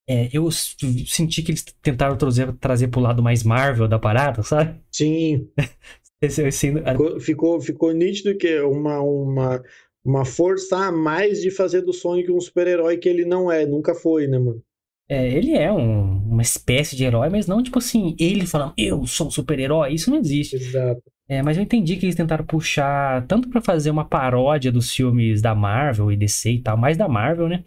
[0.07, 4.79] é, eu senti que eles tentaram trazer, trazer pro lado mais Marvel da parada, sabe?
[4.91, 5.49] Sim.
[6.21, 6.71] Esse, esse...
[6.71, 9.63] Ficou, ficou, ficou nítido que uma, uma,
[10.03, 13.93] uma força a mais de fazer do Sonic um super-herói que ele não é, nunca
[13.93, 14.63] foi, né, mano?
[15.07, 19.05] É, ele é um, uma espécie de herói, mas não tipo assim, ele falando, eu
[19.05, 20.55] sou um super-herói, isso não existe.
[20.55, 21.03] Exato.
[21.27, 25.41] É, mas eu entendi que eles tentaram puxar tanto para fazer uma paródia dos filmes
[25.41, 27.63] da Marvel e DC e tal, mais da Marvel, né?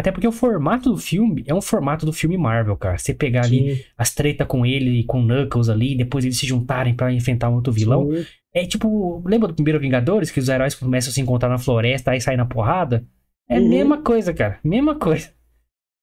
[0.00, 2.96] Até porque o formato do filme é um formato do filme Marvel, cara.
[2.96, 3.68] Você pegar Sim.
[3.68, 7.50] ali as tretas com ele e com Knuckles ali, depois eles se juntarem para enfrentar
[7.50, 8.10] um outro vilão.
[8.10, 8.24] Sim.
[8.54, 12.16] É tipo, lembra do primeiro Vingadores, que os heróis começam a se encontrar na floresta
[12.16, 13.06] e saem na porrada?
[13.46, 13.68] É a uhum.
[13.68, 14.58] mesma coisa, cara.
[14.64, 15.34] Mesma coisa.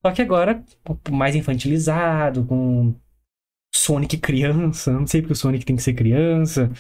[0.05, 0.63] Só que agora,
[1.09, 2.93] mais infantilizado, com
[3.73, 4.93] Sonic criança.
[4.93, 6.71] Não sei porque o Sonic tem que ser criança.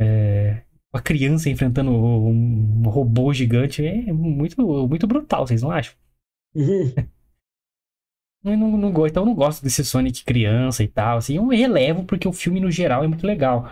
[0.00, 5.94] É, uma criança enfrentando um robô gigante é muito, muito brutal, vocês não acham?
[6.56, 6.94] Uhum.
[8.42, 11.18] não, não, não, então eu não gosto desse Sonic criança e tal.
[11.18, 13.68] Assim, eu relevo porque o filme no geral é muito legal.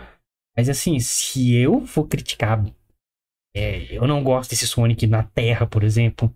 [0.56, 2.64] Mas assim, se eu for criticar,
[3.56, 6.34] é, eu não gosto desse Sonic na Terra, por exemplo.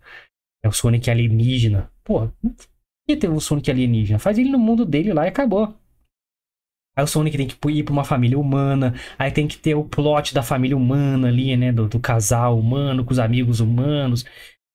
[0.63, 1.91] É o Sonic alienígena.
[2.03, 2.29] Pô,
[3.07, 4.19] que ter o Sonic alienígena?
[4.19, 5.73] Faz ele no mundo dele lá e acabou.
[6.95, 8.93] Aí o Sonic tem que ir pra uma família humana.
[9.17, 11.71] Aí tem que ter o plot da família humana ali, né?
[11.71, 14.25] Do, do casal humano com os amigos humanos.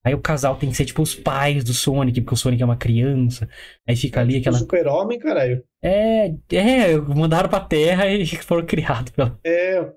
[0.05, 2.65] Aí o casal tem que ser tipo os pais do Sonic, porque o Sonic é
[2.65, 3.49] uma criança.
[3.87, 4.59] Aí fica ali tipo aquela.
[4.59, 5.63] Super-homem, caralho.
[5.83, 9.39] É, é, mandaram pra terra e foram criados pelo.
[9.43, 9.91] É.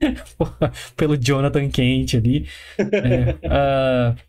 [0.94, 2.46] pelo Jonathan Kent ali.
[2.78, 4.28] é, uh...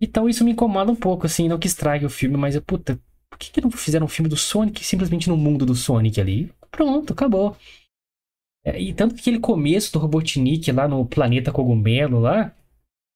[0.00, 2.96] Então isso me incomoda um pouco, assim, não que estrague o filme, mas, puta,
[3.28, 6.52] por que, que não fizeram um filme do Sonic simplesmente no mundo do Sonic ali?
[6.70, 7.56] Pronto, acabou.
[8.64, 12.54] É, e tanto que aquele começo do Robotnik lá no planeta cogumelo lá,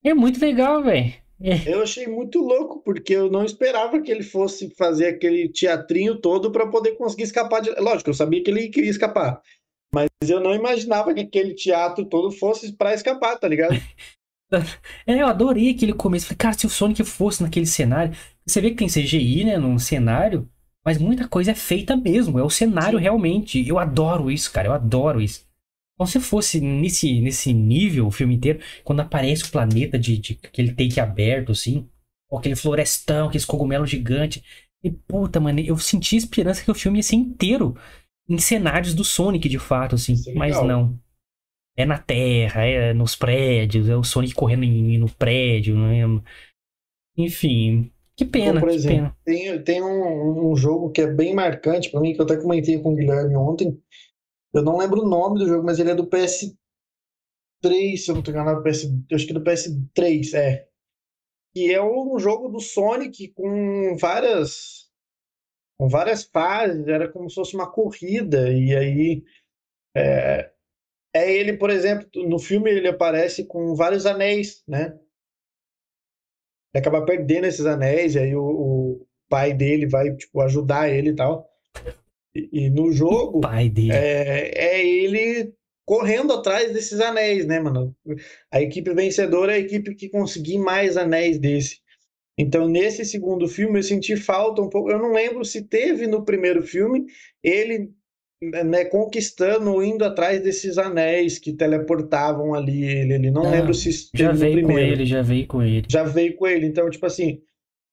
[0.05, 1.12] é muito legal, velho.
[1.40, 1.73] É.
[1.73, 6.53] Eu achei muito louco, porque eu não esperava que ele fosse fazer aquele teatrinho todo
[6.53, 7.71] para poder conseguir escapar de.
[7.81, 9.40] Lógico, eu sabia que ele queria escapar.
[9.95, 13.75] Mas eu não imaginava que aquele teatro todo fosse para escapar, tá ligado?
[15.07, 16.27] É, eu adorei aquele começo.
[16.27, 18.14] Falei, cara, se o Sonic fosse naquele cenário.
[18.45, 20.47] Você vê que tem CGI, né, num cenário,
[20.85, 22.38] mas muita coisa é feita mesmo.
[22.38, 23.03] É o cenário Sim.
[23.03, 23.66] realmente.
[23.66, 24.68] Eu adoro isso, cara.
[24.68, 25.47] Eu adoro isso.
[26.07, 30.73] Se fosse nesse, nesse nível, o filme inteiro, quando aparece o planeta de, de aquele
[30.75, 31.88] take aberto, assim,
[32.31, 34.43] ou aquele florestão, aqueles cogumelos gigantes.
[34.83, 37.77] E puta, mano, eu senti esperança que o filme ia ser inteiro
[38.29, 40.15] em cenários do Sonic, de fato, assim.
[40.15, 40.67] Isso é Mas legal.
[40.67, 40.99] não.
[41.77, 46.03] É na terra, é nos prédios, é o Sonic correndo em- no prédio, né?
[47.17, 49.17] Enfim, que pena, Então, por que exemplo, pena.
[49.25, 52.79] Tem, tem um, um jogo que é bem marcante para mim, que eu até comentei
[52.79, 53.79] com o Guilherme ontem.
[54.55, 56.57] Eu não lembro o nome do jogo, mas ele é do PS3,
[57.97, 60.69] se eu não tô enganado, PS, eu acho que é do PS3, é.
[61.55, 64.91] Que é um jogo do Sonic com várias
[65.79, 69.25] com várias fases, era como se fosse uma corrida, e aí
[69.97, 70.53] é,
[71.15, 74.97] é ele, por exemplo, no filme ele aparece com vários anéis, né?
[76.73, 81.11] Ele acaba perdendo esses anéis, e aí o, o pai dele vai, tipo, ajudar ele
[81.11, 81.52] e tal.
[82.35, 83.40] E, e no jogo,
[83.90, 85.53] é, é ele
[85.85, 87.95] correndo atrás desses anéis, né, mano?
[88.51, 91.81] A equipe vencedora é a equipe que conseguir mais anéis desse.
[92.38, 94.90] Então, nesse segundo filme, eu senti falta um pouco.
[94.90, 97.05] Eu não lembro se teve no primeiro filme
[97.42, 97.90] ele
[98.42, 103.14] né, conquistando, indo atrás desses anéis que teleportavam ali ele.
[103.14, 103.31] ele.
[103.31, 105.87] Não Não, lembro se Já teve no veio com ele, já veio com ele.
[105.88, 106.66] já veio com ele.
[106.66, 107.40] Então, tipo assim,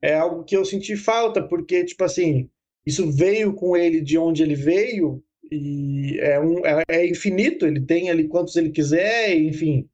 [0.01, 2.49] é algo que eu senti falta, porque, tipo assim,
[2.89, 7.81] isso veio com ele de onde ele veio e é, um, é, é infinito, ele
[7.81, 9.89] tem ali quantos ele quiser, enfim.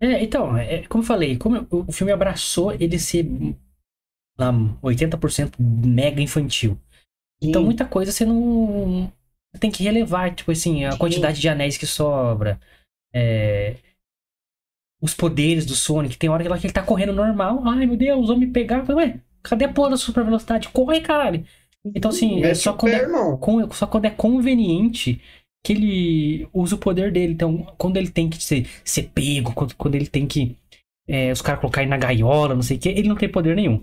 [0.00, 3.26] É, então, é, como eu falei, como o filme abraçou ele ser
[4.38, 6.78] lá, 80% mega infantil.
[7.40, 7.66] Então, Sim.
[7.66, 9.12] muita coisa você não
[9.52, 10.98] você tem que relevar, tipo assim, a Sim.
[10.98, 12.58] quantidade de anéis que sobra,
[13.12, 13.76] é,
[15.00, 16.16] os poderes do Sonic.
[16.16, 18.86] Tem hora que ele tá correndo normal, ai meu Deus, vão me pegar.
[18.86, 20.68] Falei, Ué, cadê a porra da super velocidade?
[20.70, 21.44] Corre, caralho!
[21.94, 25.20] Então, assim, é só quando pé, é com- só quando é conveniente
[25.64, 27.32] que ele usa o poder dele.
[27.34, 30.56] Então, quando ele tem que ser, ser pego, quando, quando ele tem que.
[31.08, 33.82] é, os caras colocarem na gaiola, não sei o que, ele não tem poder nenhum.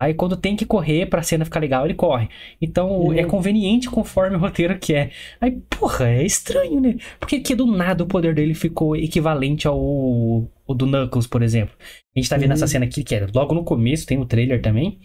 [0.00, 2.28] Aí quando tem que correr pra cena ficar legal, ele corre.
[2.60, 3.12] Então Uhum.
[3.14, 5.12] é conveniente conforme o roteiro quer.
[5.40, 6.96] Aí, porra, é estranho, né?
[7.18, 11.74] Porque que do nada o poder dele ficou equivalente ao, ao do Knuckles, por exemplo.
[12.14, 12.54] A gente tá vendo Uhum.
[12.54, 15.00] essa cena aqui, que é logo no começo, tem no trailer também.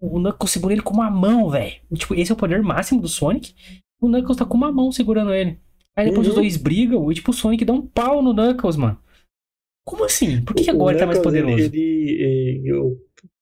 [0.00, 1.74] O Knuckles segura ele com uma mão, velho.
[1.94, 3.54] Tipo, esse é o poder máximo do Sonic.
[4.00, 5.60] O Knuckles tá com uma mão segurando ele.
[5.96, 6.40] Aí depois os Uhum.
[6.40, 8.98] dois brigam e, tipo, o Sonic dá um pau no Knuckles, mano.
[9.86, 10.42] Como assim?
[10.44, 11.64] Por que, que O agora ele tá mais Knuckles, poderoso?
[11.74, 12.96] Ele, ele- eu-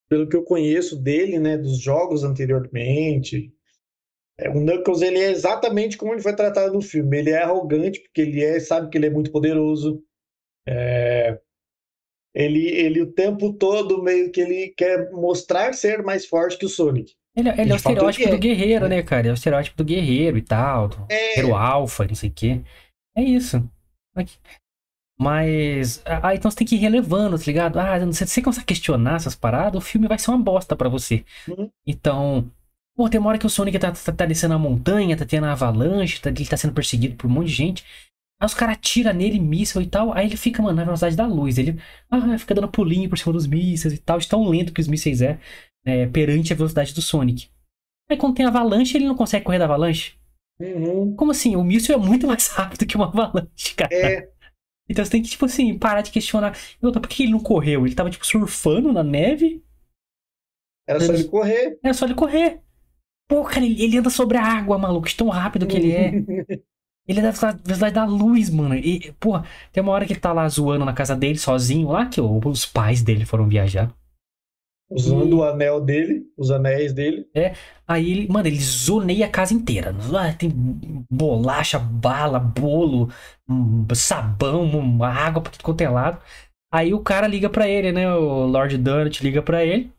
[0.08, 3.52] pelo que eu conheço dele, né, dos jogos anteriormente,
[4.38, 7.18] é, o Knuckles ele é exatamente como ele foi tratado no filme.
[7.18, 10.02] Ele é arrogante porque ele é, sabe que ele é muito poderoso.
[10.66, 11.38] É,
[12.35, 16.68] ele, ele o tempo todo meio que ele quer mostrar ser mais forte que o
[16.68, 17.14] Sonic.
[17.37, 18.96] Ele, ele é o estereótipo é, do guerreiro, né?
[18.96, 19.29] né, cara?
[19.29, 20.88] É o estereótipo do guerreiro e tal.
[20.88, 22.61] Do É, guerreiro alfa, não sei o quê.
[23.16, 23.68] É isso.
[25.18, 26.03] Mas.
[26.07, 27.79] Ah, então você tem que ir relevando, tá ligado?
[27.79, 30.88] Ah, você, você começa a questionar essas paradas, o filme vai ser uma bosta pra
[30.88, 31.25] você.
[31.49, 31.70] Uhum.
[31.87, 32.51] Então.
[32.96, 35.46] Pô, tem uma hora que o Sonic tá, tá, tá descendo a montanha, tá tendo
[35.46, 37.85] a avalanche, tá, ele tá sendo perseguido por um monte de gente.
[38.40, 40.12] Aí os caras atiram nele, míssil e tal.
[40.14, 41.59] Aí ele fica, mano, na velocidade da luz.
[41.59, 41.79] Ele
[42.11, 44.18] ah, fica dando pulinho por cima dos mísseis e tal.
[44.18, 45.38] De tão lento que os mísseis é,
[45.85, 47.48] é perante a velocidade do Sonic.
[48.11, 50.14] Aí quando tem avalanche, ele não consegue correr da avalanche.
[50.61, 51.55] uhum, Como assim?
[51.57, 53.90] O míssil é muito mais rápido que uma avalanche, cara.
[53.92, 54.29] é,
[54.88, 56.57] Então você tem que, tipo assim, parar de questionar.
[56.83, 57.87] E outra, por que ele não correu?
[57.87, 59.62] Ele tava, tipo, surfando na neve?
[60.87, 61.79] era só ele correr.
[61.83, 62.61] É só ele correr.
[63.29, 66.11] Pô, cara, ele, ele anda sobre a água, maluco, de tão rápido que ele é.
[67.11, 68.77] Ele é da velocidade da luz, mano.
[68.77, 72.07] E, porra, tem uma hora que ele tá lá zoando na casa dele, sozinho, lá
[72.07, 73.92] que os pais dele foram viajar.
[74.88, 77.29] Usando o anel dele, os anéis dele.
[77.87, 79.92] Aí ele, mano, ele zoneia a casa inteira.
[80.16, 80.53] Ah, tem
[81.11, 83.11] bolacha, bala, bolo,
[83.49, 86.23] hum, sabão, hum, água pra tudo quanto é lado.
[86.73, 88.09] Aí o cara liga pra ele, né?
[88.14, 89.92] O Lord Donut liga pra ele.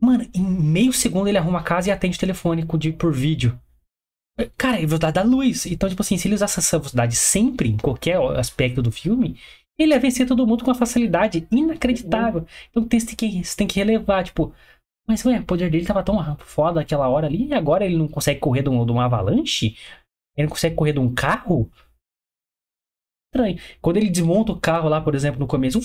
[0.00, 2.66] Mano, em meio segundo ele arruma a casa e atende o telefone
[2.98, 3.60] por vídeo.
[4.56, 5.66] Cara, é velocidade da luz.
[5.66, 9.38] Então, tipo assim, se ele usasse essa velocidade sempre, em qualquer aspecto do filme,
[9.78, 12.46] ele ia vencer todo mundo com uma facilidade inacreditável.
[12.70, 14.54] Então tem- você tem que, você tem que relevar, tipo,
[15.08, 18.08] mas ué, o poder dele tava tão foda aquela hora ali, e agora ele não
[18.08, 19.76] consegue correr de, um, de uma avalanche?
[20.36, 21.70] Ele não consegue correr de um carro?
[23.34, 23.58] Estranho.
[23.80, 25.80] Quando ele desmonta o carro lá, por exemplo, no começo,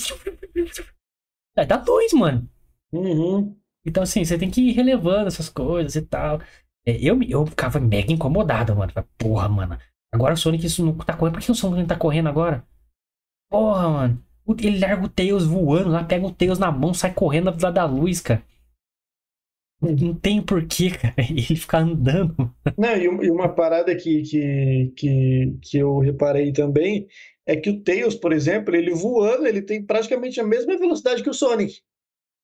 [1.56, 2.48] Vai dar dois, mano.
[2.92, 3.56] Uhum.
[3.86, 6.40] Então, assim, você tem que ir relevando essas coisas e tal.
[6.88, 8.93] É, eu, eu ficava mega incomodado, mano.
[9.17, 9.78] Porra, mano.
[10.13, 11.34] Agora o Sonic isso não tá correndo.
[11.34, 12.65] Por que o Sonic tá correndo agora?
[13.52, 14.23] Porra, mano.
[14.60, 17.84] Ele larga o Tails voando lá, pega o Tails na mão, sai correndo lá da
[17.84, 18.41] luz, cara.
[19.82, 21.13] Não, tem porquê, cara.
[21.17, 22.56] Ele ficar andando.
[22.78, 27.08] Não, e uma parada que, que, que, que eu reparei também
[27.45, 31.30] é que o Tails, por exemplo, ele voando, ele tem praticamente a mesma velocidade que
[31.30, 31.82] o Sonic.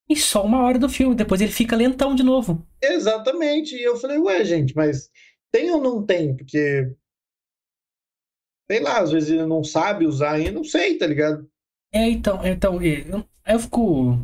[0.09, 1.15] E só uma hora do filme.
[1.15, 2.65] Depois ele fica lentão de novo.
[2.81, 3.75] Exatamente.
[3.75, 5.09] E eu falei, ué, gente, mas
[5.51, 6.35] tem ou não tem?
[6.35, 6.93] Porque,
[8.69, 11.49] sei lá, às vezes ele não sabe usar ainda, não sei, tá ligado?
[11.93, 14.19] É, então, então, eu, eu fico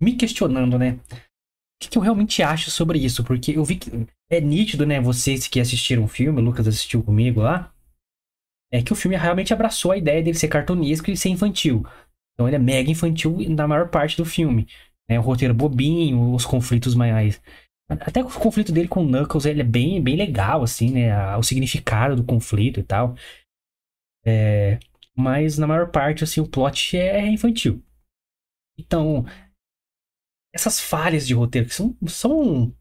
[0.00, 0.98] me questionando, né?
[1.10, 3.24] O que, que eu realmente acho sobre isso?
[3.24, 3.90] Porque eu vi que
[4.28, 5.00] é nítido, né?
[5.00, 7.72] Vocês que assistiram o filme, o Lucas assistiu comigo lá,
[8.72, 11.84] é que o filme realmente abraçou a ideia dele ser cartunesco e ser infantil.
[12.34, 14.68] Então ele é mega infantil na maior parte do filme.
[15.10, 15.18] Né?
[15.18, 17.42] O roteiro bobinho, os conflitos mais.
[17.88, 21.36] Até o conflito dele com o Knuckles ele é bem, bem legal, assim, né?
[21.36, 23.16] O significado do conflito e tal.
[24.24, 24.78] É,
[25.16, 27.82] mas na maior parte, assim, o plot é infantil.
[28.78, 29.26] Então,
[30.54, 32.74] essas falhas de roteiro, que são, são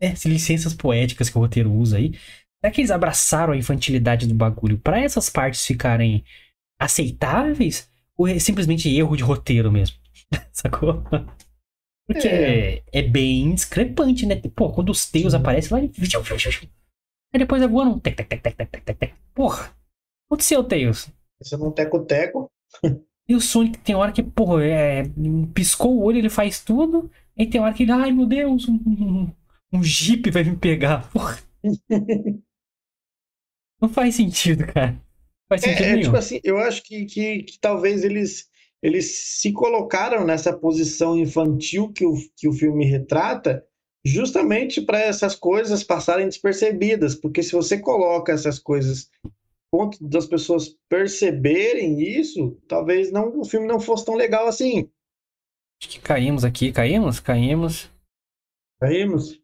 [0.00, 2.12] né, licenças poéticas que o roteiro usa aí,
[2.60, 6.22] será que eles abraçaram a infantilidade do bagulho pra essas partes ficarem
[6.78, 7.90] aceitáveis?
[8.18, 9.96] Ou é simplesmente erro de roteiro mesmo?
[10.52, 11.02] Sacou?
[12.06, 12.82] Porque É.
[12.92, 13.02] é.
[13.02, 14.40] bem discrepante, né?
[14.54, 15.92] Pô, quando os Tails aparecem lá, ele...
[17.32, 18.00] aí depois é voando.
[18.00, 19.14] Tec, tec, tec, tec, tec, tec, tec.
[19.34, 19.70] Porra,
[20.26, 21.08] aconteceu, Tails.
[21.40, 22.50] Você não teco-teco.
[23.28, 25.04] E o Sonic tem hora que, porra, é,
[25.54, 27.08] piscou o olho, ele faz tudo.
[27.38, 29.32] Aí tem hora que ele, ai meu Deus, um, um,
[29.72, 31.08] um Jeep vai me pegar.
[31.12, 31.38] Porra,
[33.80, 34.94] não faz sentido, cara.
[34.94, 35.00] Não
[35.48, 38.49] faz sentido É, é tipo assim, eu acho que, que, que talvez eles,
[38.82, 43.64] eles se colocaram nessa posição infantil que o, que o filme retrata,
[44.04, 49.10] justamente para essas coisas passarem despercebidas, porque se você coloca essas coisas
[49.70, 54.90] ponto das pessoas perceberem isso, talvez não o filme não fosse tão legal assim.
[55.80, 57.90] Acho que caímos aqui, caímos, caímos,
[58.80, 59.38] Caímos?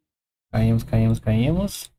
[0.51, 1.92] caímos, caímos, caímos.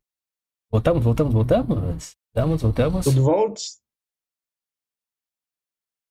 [0.71, 2.17] Voltamos, voltamos, voltamos.
[2.33, 3.05] Voltamos, voltamos.
[3.05, 3.79] Tudo volts?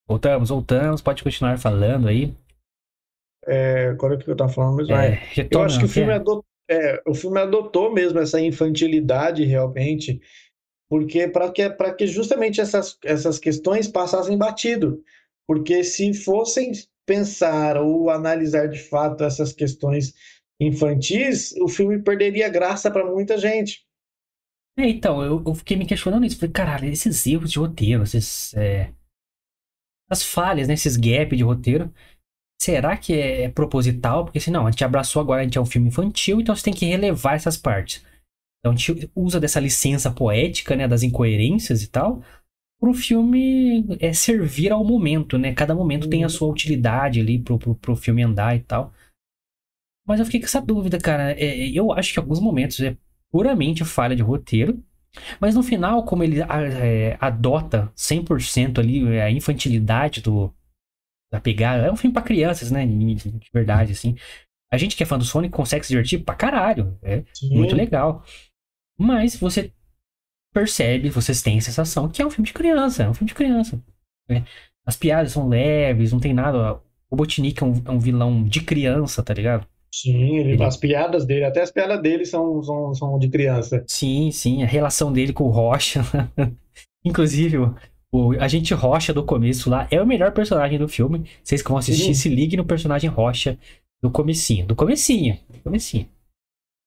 [0.09, 1.03] Voltamos, voltamos.
[1.03, 2.35] Pode continuar falando aí.
[3.47, 4.95] É, agora o que eu tava falando mesmo?
[4.95, 6.17] É, É, Eu acho que o filme, é.
[6.17, 10.21] adotou, é, o filme adotou mesmo essa infantilidade realmente,
[10.89, 15.03] porque para que, para que justamente essas, essas questões passassem batido.
[15.47, 16.73] Porque se fossem
[17.07, 20.13] pensar ou analisar de fato essas questões
[20.61, 23.87] infantis, o filme perderia graça para muita gente.
[24.79, 26.39] É, então, eu, eu fiquei me questionando isso.
[26.39, 28.55] Falei, caralho, esses erros de roteiro, esses.
[28.55, 28.93] É...
[30.11, 30.75] As falhas, né?
[30.75, 31.93] Esses gaps de roteiro.
[32.61, 34.25] Será que é proposital?
[34.25, 36.65] Porque assim, não, a gente abraçou agora, a gente é um filme infantil, então você
[36.65, 38.03] tem que relevar essas partes.
[38.61, 40.89] Então a gente usa dessa licença poética, né?
[40.89, 42.23] Das incoerências e tal,
[42.81, 45.55] pro filme é, servir ao momento, né?
[45.55, 48.93] Cada momento tem a sua utilidade ali pro, pro, pro filme andar e tal.
[50.07, 51.33] Mas eu fiquei com essa dúvida, cara.
[51.33, 52.97] É, eu acho que em alguns momentos é
[53.31, 54.83] puramente falha de roteiro.
[55.41, 60.53] Mas no final, como ele é, adota 100% ali a infantilidade do,
[61.33, 62.87] da pegada, é um filme pra crianças, né?
[62.87, 64.17] De de verdade, assim.
[64.73, 66.99] A gente que é fã do Sonic consegue se divertir pra caralho.
[67.03, 68.25] É muito legal.
[68.99, 69.73] Mas você
[70.53, 73.05] percebe, vocês têm a sensação que é um filme de criança.
[73.05, 73.83] É um filme de criança.
[74.29, 74.45] né?
[74.85, 76.75] As piadas são leves, não tem nada.
[76.75, 79.67] O Robotnik é um, é um vilão de criança, tá ligado?
[80.03, 83.85] Sim, ele- as piadas dele, até as piadas dele são, são, são de criança.
[83.89, 86.03] Sim, sim, a relação dele com o Rocha.
[87.05, 87.57] Inclusive,
[88.13, 91.25] o, agente Rocha do começo lá é o melhor personagem do filme.
[91.43, 92.15] Vocês que vão assistir, Uhum.
[92.15, 93.59] se liguem no personagem Rocha
[94.03, 94.67] do comecinho.
[94.67, 96.07] Do comecinho, do comecinho.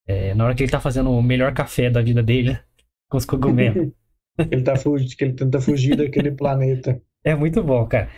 [0.08, 2.63] É, na hora que ele tá fazendo o melhor café da vida dele, né?
[3.10, 3.91] com os cogumelos.
[4.52, 7.02] Ele tá fugi- que ele tenta fugir daquele planeta.
[7.26, 8.10] É muito bom, cara.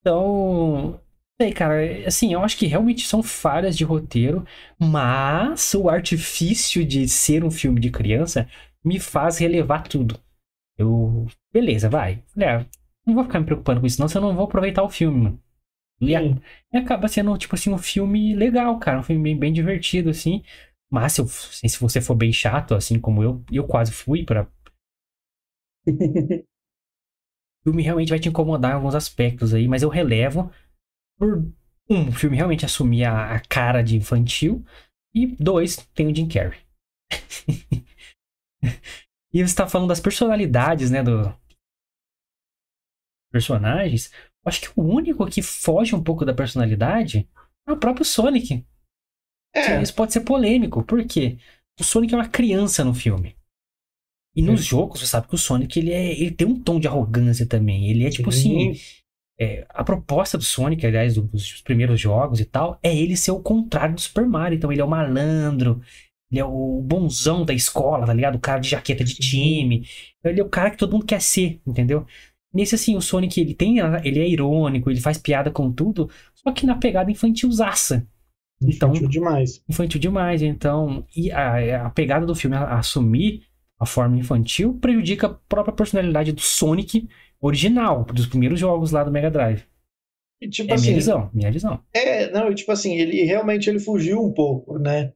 [0.00, 1.00] Então,
[1.40, 4.44] sei, cara, assim, eu acho que realmente são falhas de roteiro,
[4.78, 8.48] mas o artifício de ser um filme de criança
[8.84, 10.18] me faz relevar tudo.
[10.78, 12.22] Eu, beleza, vai.
[12.38, 12.66] Ah,
[13.06, 15.22] não vou ficar me preocupando com isso, não, senão eu não vou aproveitar o filme,
[15.24, 15.42] mano.
[16.00, 19.52] E, a- e acaba sendo, tipo assim, um filme legal, cara, um filme bem, bem
[19.54, 20.42] divertido, assim.
[20.90, 24.48] Mas se, eu- se você for bem chato, assim como eu, eu quase fui pra
[27.60, 30.50] o filme realmente vai te incomodar em alguns aspectos aí, mas eu relevo
[31.20, 31.52] por
[31.90, 34.64] um, o filme realmente assumir a, a cara de infantil
[35.14, 36.60] e dois, tem o Jim Carrey.
[39.34, 41.34] e você tá falando das personalidades, né, do
[43.30, 44.10] personagens.
[44.46, 47.28] Acho que o único que foge um pouco da personalidade
[47.68, 48.64] é o próprio Sonic.
[49.54, 51.38] É, Isso pode ser polêmico, por quê?
[51.78, 53.36] O Sonic é uma criança no filme.
[54.34, 54.68] E nos Sim.
[54.68, 57.90] jogos, você sabe que o Sonic ele, é, ele tem um tom de arrogância também.
[57.90, 58.74] Ele é tipo assim.
[59.40, 63.30] É, a proposta do Sonic, aliás, do- dos primeiros jogos e tal, é ele ser
[63.30, 64.56] o contrário do Super Mario.
[64.56, 65.80] Então ele é o malandro,
[66.30, 68.36] ele é o bonzão da escola, tá ligado?
[68.36, 69.20] O cara de jaqueta de Sim.
[69.22, 69.86] time.
[70.18, 72.06] Então ele é o cara que todo mundo quer ser, entendeu?
[72.52, 76.50] Nesse assim, o Sonic ele tem, ele é irônico, ele faz piada com tudo, só
[76.52, 78.06] que na pegada infantilzaça
[78.62, 79.62] Então- Infantil demais.
[79.68, 80.42] infantil demais.
[80.42, 83.42] Então, e a, a pegada do filme a- assumir
[83.80, 87.08] a forma infantil prejudica a própria personalidade do Sonic
[87.40, 89.64] original, dos primeiros jogos lá do Mega Drive.
[90.40, 91.84] E tipo É assim, minha visão, minha visão.
[91.94, 95.12] É, não, e tipo assim, ele realmente ele fugiu um pouco, né?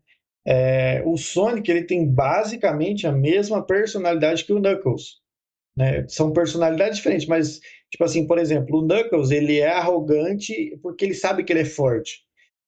[0.46, 5.20] É, o Sonic ele tem basicamente a mesma personalidade que o Knuckles,
[5.76, 6.06] né?
[6.08, 7.60] São personalidades diferentes, mas
[7.90, 11.64] tipo assim, por exemplo, o Knuckles ele é arrogante porque ele sabe que ele é
[11.64, 12.22] forte.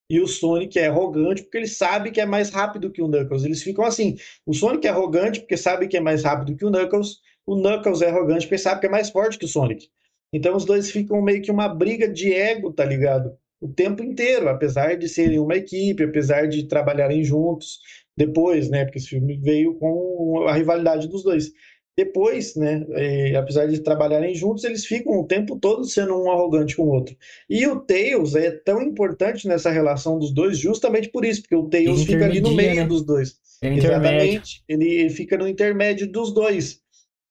[0.08, 3.44] E o Sonic é arrogante porque ele sabe que é mais rápido que o Knuckles.
[3.44, 4.16] Eles ficam assim.
[4.46, 7.18] O Sonic é arrogante porque sabe que é mais rápido que o Knuckles.
[7.46, 9.88] O Knuckles é arrogante porque sabe que é mais forte que o Sonic.
[10.32, 13.36] Então os dois ficam meio que uma briga de ego, tá ligado?
[13.60, 17.78] O tempo inteiro, apesar de serem uma equipe, apesar de trabalharem juntos
[18.16, 18.84] depois, né?
[18.84, 21.52] Porque esse filme veio com a rivalidade dos dois.
[21.96, 22.84] Depois, né?
[22.90, 26.92] eh, apesar de trabalharem juntos, eles ficam o tempo todo sendo um arrogante com o
[26.92, 27.16] outro.
[27.48, 31.68] E o Tails é tão importante nessa relação dos dois, justamente por isso, porque o
[31.68, 32.86] Tails fica ali no meio né?
[32.86, 33.36] dos dois.
[33.62, 33.74] É.
[33.74, 34.62] Exatamente.
[34.68, 36.82] Ele fica no intermédio dos dois.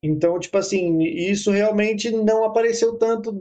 [0.05, 3.31] Então, tipo assim, isso realmente não apareceu tanto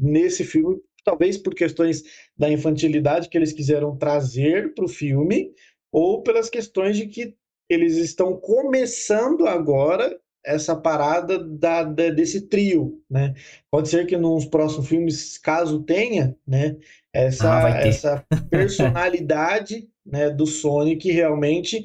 [0.00, 2.02] nesse filme, talvez por questões
[2.36, 5.52] da infantilidade que eles quiseram trazer para o filme,
[5.92, 7.34] ou pelas questões de que
[7.68, 13.34] eles estão começando agora essa parada da, da- desse trio, né?
[13.70, 16.76] Pode ser que nos próximos filmes, caso tenha, né,
[17.12, 21.84] essa, Ah, essa personalidade, né, do Sonic realmente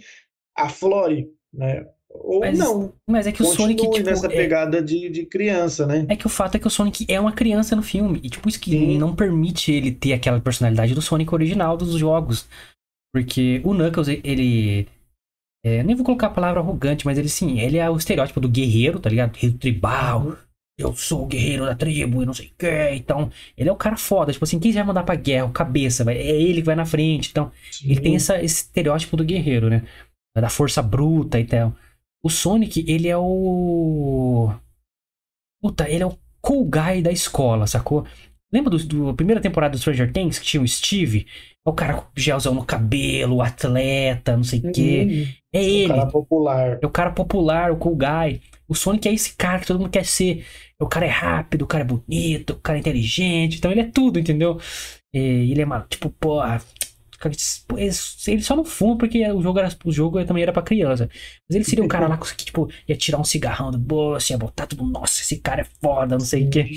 [0.56, 1.86] aflore, né?
[2.14, 5.26] Ou Mas não, Mas é que o continue Sonic, tipo, nessa é, pegada de, de
[5.26, 6.06] criança, né?
[6.10, 8.20] é que o fato é que o Sonic é uma criança no filme.
[8.24, 8.98] E tipo, isso que Sim.
[8.98, 12.48] não permite ele ter aquela personalidade do Sonic original dos jogos.
[13.14, 14.88] Porque o Knuckles, ele.
[15.66, 18.50] é, nem vou colocar a palavra arrogante, mas ele sim, ele é o estereótipo do
[18.50, 19.34] guerreiro, tá ligado?
[19.34, 20.38] Guerreiro tribal.
[20.80, 22.96] Eu sou o guerreiro da tribo e não sei o que.
[22.96, 24.32] Então, ele é o cara foda.
[24.32, 25.46] Tipo assim, quem vai mandar pra guerra?
[25.46, 27.30] O cabeça, vai, é ele que vai na frente.
[27.30, 27.52] Então,
[27.84, 29.84] ele tem essa, esse estereótipo do guerreiro, né?
[30.36, 31.76] Da força bruta e tal.
[32.24, 34.52] O Sonic, ele é o.
[35.62, 38.06] Puta, ele é o cool guy da escola, sacou?
[38.54, 41.26] Lembra do, do primeira temporada do Stranger Things que tinha o Steve?
[41.66, 45.08] É o cara com gelzão no cabelo, o atleta, não sei o quê.
[45.10, 45.34] Uhum.
[45.54, 45.88] É O ele.
[45.88, 46.80] cara popular.
[46.82, 48.42] É o cara popular, o cool guy.
[48.68, 50.46] O Sonic é esse cara que todo mundo quer ser.
[50.80, 53.58] O cara é rápido, o cara é bonito, o cara é inteligente.
[53.58, 54.60] Então ele é tudo, entendeu?
[55.14, 56.62] É, ele é mal, tipo, porra.
[57.28, 61.10] Ele só não fuma porque o jogo, era, o jogo também era pra criança.
[61.48, 64.38] Mas ele seria um cara lá que, tipo, ia tirar um cigarrão do bolso, ia
[64.38, 64.84] botar tudo.
[64.84, 66.70] Nossa, esse cara é foda, não sei o quê.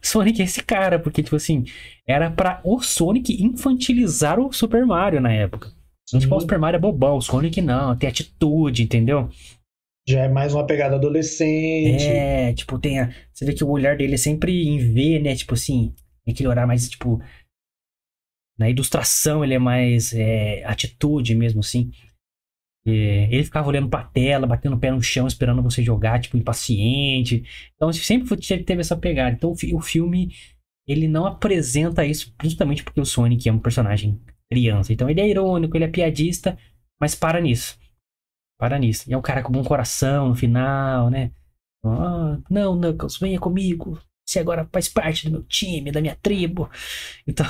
[0.00, 1.64] Sonic é esse cara, porque, tipo assim,
[2.06, 5.72] era pra o Sonic infantilizar o Super Mario na época.
[6.08, 9.30] Então, tipo, o Super Mario é bobão, o Sonic não, tem atitude, entendeu?
[10.06, 12.04] Já é mais uma pegada adolescente.
[12.04, 15.34] É, tipo, tem a, você vê que o olhar dele é sempre em V, né?
[15.36, 15.94] Tipo assim,
[16.28, 17.20] aquele olhar mais, tipo.
[18.58, 21.90] Na ilustração ele é mais é, atitude mesmo, assim.
[22.84, 26.36] É, ele ficava olhando pra tela, batendo o pé no chão, esperando você jogar, tipo,
[26.36, 27.44] impaciente.
[27.76, 29.32] Então, sempre teve essa pegada.
[29.36, 30.34] Então, o fi- o filme,
[30.86, 34.92] ele não apresenta isso, justamente porque o Sonic é um personagem criança.
[34.92, 36.58] Então, ele é irônico, ele é piadista,
[37.00, 37.78] mas para nisso.
[38.58, 39.10] Para nisso.
[39.10, 41.32] E é um cara com bom coração no final, né?
[42.50, 43.98] Não, Knuckles, venha comigo.
[44.26, 46.70] Você agora faz parte do meu time, da minha tribo.
[47.26, 47.46] Então,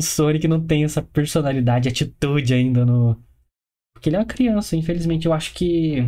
[0.00, 3.22] o Sonic não tem essa personalidade, atitude ainda no.
[3.94, 5.26] Porque ele é uma criança, infelizmente.
[5.26, 6.02] Eu acho que.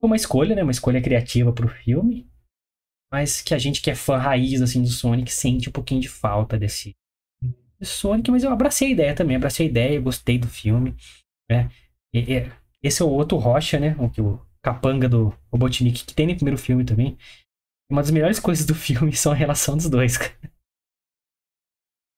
[0.00, 0.62] Foi uma escolha, né?
[0.62, 2.28] Uma escolha criativa pro filme.
[3.12, 6.08] Mas que a gente que é fã raiz, assim, do Sonic sente um pouquinho de
[6.08, 6.94] falta desse.
[7.82, 9.36] Sonic, mas eu abracei a ideia também.
[9.36, 10.94] Abracei a ideia, eu gostei do filme.
[11.50, 11.70] Né?
[12.12, 12.52] E- e-
[12.82, 13.96] esse é o outro Rocha, né?
[13.98, 17.16] O, o capanga do Robotnik, que tem no primeiro filme também.
[17.90, 20.36] Uma das melhores coisas do filme são a relação dos dois, cara.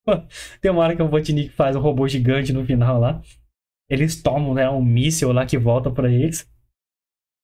[0.60, 3.20] Tem uma hora que o Robotnik faz um robô gigante no final lá.
[3.88, 6.48] Eles tomam, né, um míssil lá que volta pra eles.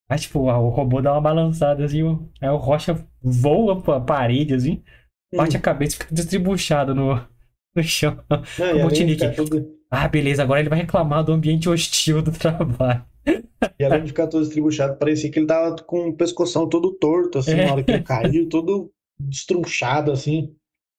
[0.09, 4.55] Aí, tipo, o robô dá uma balançada assim, o- aí o Rocha voa pra parede,
[4.55, 4.83] assim,
[5.35, 7.17] bate a cabeça e fica destribuchado no,
[7.75, 8.17] no chão.
[8.31, 8.39] Não,
[8.79, 9.15] Robotnik.
[9.21, 13.05] ficar todo- Ah, beleza, agora ele vai reclamar do ambiente hostil do trabalho.
[13.81, 17.39] E além de ficar todo estribuchado, parecia que ele tava com o pescoção todo torto,
[17.39, 17.67] assim, É.
[17.67, 20.55] na hora que ele caiu, todo destrunchado, assim.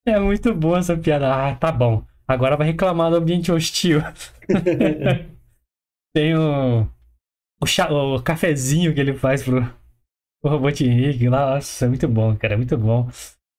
[0.08, 1.34] É muito boa essa piada.
[1.34, 2.02] Ah, tá bom.
[2.26, 4.00] Agora vai reclamar do ambiente hostil.
[6.16, 6.88] Tem o,
[7.62, 9.62] o, chá, o cafezinho que ele faz pro,
[10.42, 11.56] pro Robotnik lá.
[11.56, 12.54] Nossa, é muito bom, cara.
[12.54, 13.10] É muito bom.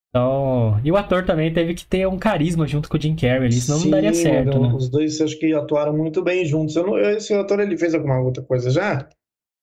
[0.09, 3.44] Então, e o ator também teve que ter um carisma junto com o Jim Carrey
[3.44, 4.72] ali, senão Sim, não daria certo, né?
[4.72, 6.74] os dois acho que atuaram muito bem juntos.
[6.76, 9.07] Eu não- esse ator ele fez alguma outra coisa já?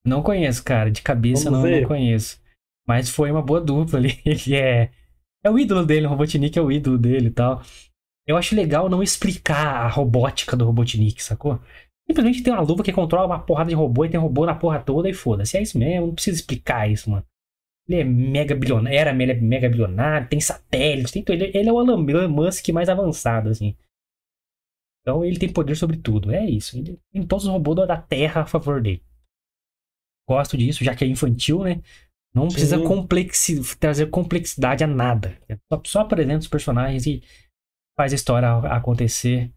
[0.06, 0.92] Não conheço, cara.
[0.92, 2.40] De cabeça não, não conheço.
[2.88, 4.20] Mas foi uma boa dupla ali.
[4.24, 4.92] Ele é.
[5.46, 7.62] É o ídolo dele, o Robotnik é o ídolo dele e tal.
[8.26, 11.60] Eu acho legal não explicar a robótica do Robotnik, sacou?
[12.10, 14.80] Simplesmente tem uma luva que controla uma porrada de robô e tem robô na porra
[14.80, 15.56] toda e foda-se.
[15.56, 17.24] É isso mesmo, não precisa explicar isso, mano.
[17.88, 21.36] Ele é mega bilionário, era mega, bilionário, tem satélite, tem tudo.
[21.36, 23.76] Ele, ele é o Elon Musk mais avançado, assim.
[25.02, 26.32] Então ele tem poder sobre tudo.
[26.32, 26.76] É isso.
[26.76, 29.04] Ele tem todos os robôs da Terra a favor dele.
[30.28, 31.84] Gosto disso, já que é infantil, né?
[32.36, 32.84] Não precisa Sim.
[32.84, 35.40] complexi- trazer complexidade a nada.
[35.48, 37.24] É Só, só apresenta os personagens e
[37.98, 39.52] faz a história acontecer.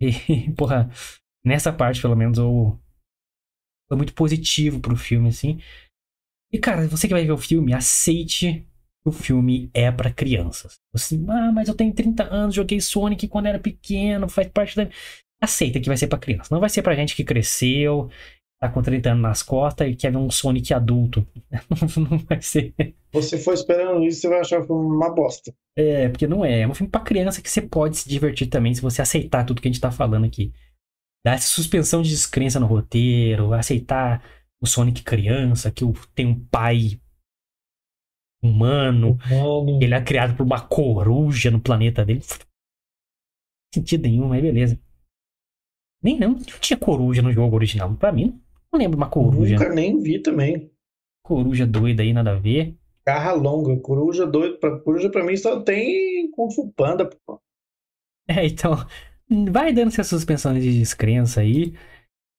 [0.00, 0.10] E,
[0.56, 0.88] porra,
[1.44, 2.78] nessa parte, pelo menos, eu.
[3.88, 5.60] Foi muito positivo pro filme, assim.
[6.52, 8.66] E, cara, você que vai ver o filme, aceite
[9.02, 10.76] que o filme é pra crianças.
[10.92, 14.88] Você, ah, mas eu tenho 30 anos, joguei Sonic quando era pequeno, faz parte da.
[15.42, 16.54] Aceita que vai ser pra criança.
[16.54, 18.08] Não vai ser pra gente que cresceu,
[18.62, 21.26] tá com 30 anos nas costas e quer ver um Sonic adulto.
[21.98, 22.72] Não, vai ser.
[23.12, 25.52] Você for esperando isso, você vai achar o filme uma bosta.
[25.76, 26.60] É, porque não é.
[26.60, 29.60] É um filme pra criança que você pode se divertir também se você aceitar tudo
[29.60, 30.52] que a gente tá falando aqui.
[31.26, 34.22] Dar essa suspensão de descrença no roteiro, aceitar
[34.62, 35.84] o Sonic criança, que
[36.14, 37.00] tem um pai
[38.44, 42.20] humano, Mano, ele é criado por uma coruja no planeta dele.
[42.20, 42.46] Não
[43.74, 44.80] sentido nenhum, mas beleza.
[46.02, 47.92] Nem não, não tinha coruja no jogo original.
[47.96, 48.40] Pra mim,
[48.72, 49.54] não lembro uma coruja.
[49.56, 50.70] nunca nem vi também.
[51.24, 52.76] Coruja doida aí, nada a ver.
[53.06, 54.58] Garra longa, coruja doido.
[54.58, 57.40] Pra, coruja pra mim só tem Kung Fu Panda, pô.
[58.28, 58.72] É, então,
[59.50, 61.74] vai dando essa suspensão de descrença aí.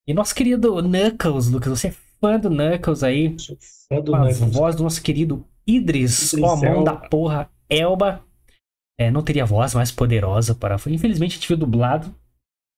[0.08, 3.58] E nosso querido Knuckles, Lucas, você é fã do Knuckles aí, Sou
[3.90, 4.56] fã do com a Knuckles.
[4.56, 6.84] voz do nosso querido Idris, Idris com a mão Elba.
[6.84, 8.26] da porra Elba.
[9.00, 10.76] É, não teria voz mais poderosa para.
[10.88, 12.14] Infelizmente a gente viu dublado.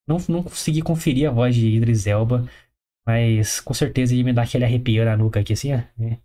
[0.08, 2.48] Não, não consegui conferir a voz de Idris Elba.
[3.08, 5.78] Mas com certeza ia me dar aquele arrepio na nuca aqui assim, ó.
[5.78, 6.18] É.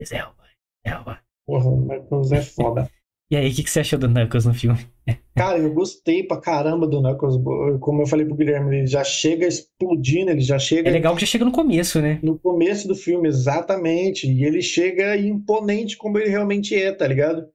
[0.00, 0.44] Idris Elba,
[0.84, 1.20] Elba.
[1.46, 2.90] Porra, o Knuckles é foda.
[3.28, 4.78] E aí, o que, que você achou do Knuckles no filme?
[5.36, 7.34] Cara, eu gostei pra caramba do Knuckles.
[7.80, 11.22] Como eu falei pro Guilherme, ele já chega explodindo, ele já chega É legal que
[11.22, 12.20] já chega no começo, né?
[12.22, 14.30] no começo do filme, exatamente.
[14.30, 17.50] E ele chega imponente como ele realmente é, tá ligado?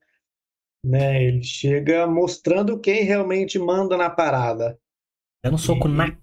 [0.84, 1.24] Né?
[1.24, 4.78] Ele chega mostrando quem realmente manda na parada.
[5.42, 6.14] Dando um soco E- na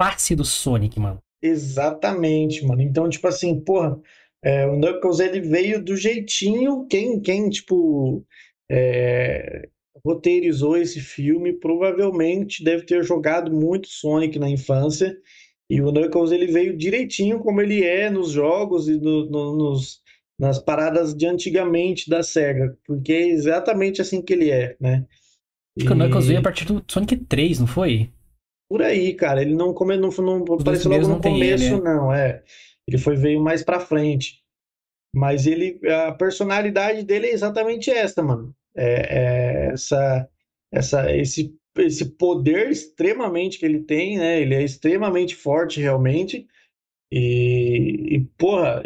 [0.00, 1.18] face do Sonic, mano.
[1.42, 2.80] Exatamente, mano.
[2.80, 4.00] Então, tipo assim, porra,
[4.42, 6.86] é, o Knuckles ele veio do jeitinho.
[6.88, 8.24] Quem, quem tipo,
[8.70, 9.68] é,
[10.04, 15.14] roteirizou esse filme provavelmente deve ter jogado muito Sonic na infância.
[15.68, 20.00] E o Knuckles ele veio direitinho como ele é nos jogos e no- no- nos,
[20.38, 25.06] nas paradas de antigamente da SEGA, porque é exatamente assim que ele é, né?
[25.78, 28.10] Acho que o Knuckles veio a partir do Sonic 3, não foi?
[28.70, 29.42] Por aí, cara.
[29.42, 31.80] Ele não, come, não, não apareceu logo no começo, ele, é.
[31.80, 32.14] não.
[32.14, 32.42] É.
[32.86, 34.44] Ele foi veio mais pra frente.
[35.12, 38.54] Mas ele, a personalidade dele é exatamente essa, mano.
[38.76, 40.28] É, é essa,
[40.72, 44.40] essa, esse, esse poder extremamente que ele tem, né?
[44.40, 46.46] Ele é extremamente forte, realmente.
[47.10, 48.84] E, e porra,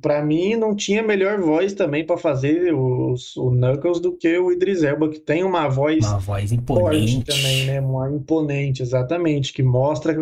[0.00, 4.50] pra mim não tinha melhor voz também pra fazer os, o Knuckles do que o
[4.50, 7.24] Idris Elba, que tem uma voz Uma voz imponente.
[7.24, 7.80] também, né?
[7.80, 10.14] Uma imponente, exatamente, que mostra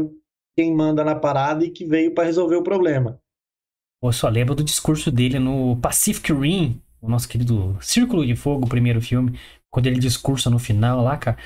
[0.56, 3.18] quem manda na parada e que veio para resolver o problema.
[4.02, 8.66] Eu só lembro do discurso dele no Pacific Rim, o nosso querido Círculo de Fogo,
[8.66, 9.38] o primeiro filme,
[9.70, 11.36] quando ele discursa no final lá, cara.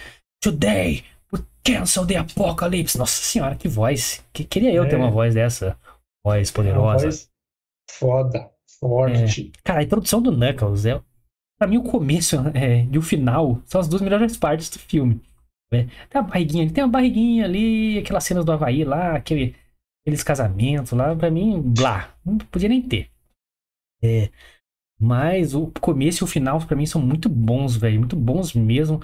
[0.42, 2.96] Today, we cancel the apocalypse.
[2.98, 4.24] Nossa senhora, que voz.
[4.32, 4.98] Que, queria eu ter É.
[4.98, 5.78] uma voz dessa.
[6.24, 7.04] Voz É poderosa.
[7.04, 7.28] voz
[7.91, 9.53] foda, forte.
[9.64, 11.01] Cara, a introdução do Knuckles é.
[11.59, 15.20] Pra mim, o começo é, e o final são as duas melhores partes do filme.
[15.72, 15.89] né?
[16.11, 19.57] Tem a barriguinha, tem a barriguinha ali, aquelas cenas do Havaí lá, aquele,
[20.03, 23.11] aqueles casamentos lá, pra mim, blá, não podia nem ter.
[24.03, 24.30] É,
[25.01, 29.01] mas o começo e o final, pra mim, são muito bons, velho, muito bons mesmo.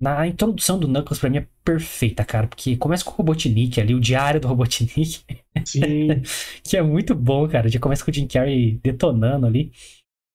[0.00, 3.94] Na introdução do Knuckles, pra mim, é perfeita, cara, porque começa com o Robotnik ali,
[3.94, 5.20] o diário do Robotnik.
[5.64, 6.08] Sim,
[6.64, 7.68] que é muito bom, cara.
[7.68, 9.70] Já começa com o Jim Carrey detonando ali.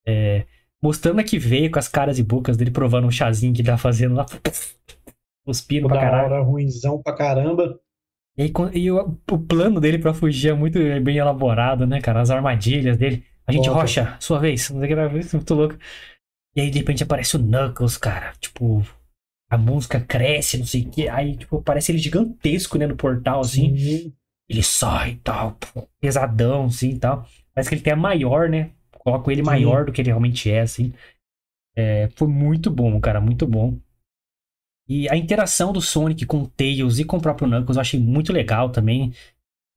[0.08, 0.46] É,
[0.82, 3.76] mostrando a que veio com as caras e bocas dele provando um chazinho que tá
[3.76, 4.26] fazendo lá.
[5.44, 6.34] Cuspindo pra caralho.
[6.34, 7.80] hora ruinzão pra caramba.
[8.38, 12.22] E, aí, e o, o plano dele pra fugir é muito bem elaborado, né, cara?
[12.22, 13.24] As armadilhas dele.
[13.48, 13.70] A gente.
[13.70, 14.70] Rocha, sua vez.
[14.70, 15.76] Não sei o que é muito louco.
[16.56, 18.34] E aí de repente aparece o Knuckles, cara.
[18.40, 18.86] Tipo,
[19.50, 21.08] a música cresce, não sei o que.
[21.08, 23.78] Aí, tipo, parece ele gigantesco, né, no portal, assim.
[23.78, 24.14] Sim.
[24.48, 25.58] Ele sai e tal,
[26.00, 27.28] pesadão, assim e tal.
[27.54, 28.72] Parece que ele tem a maior, né?
[28.92, 29.50] Colocam ele Sim.
[29.50, 30.94] maior do que ele realmente é, assim.
[31.76, 33.78] É, foi muito bom, cara, muito bom.
[34.88, 38.00] E a interação do Sonic com o Tails e com o próprio Knuckles eu achei
[38.00, 39.14] muito legal também.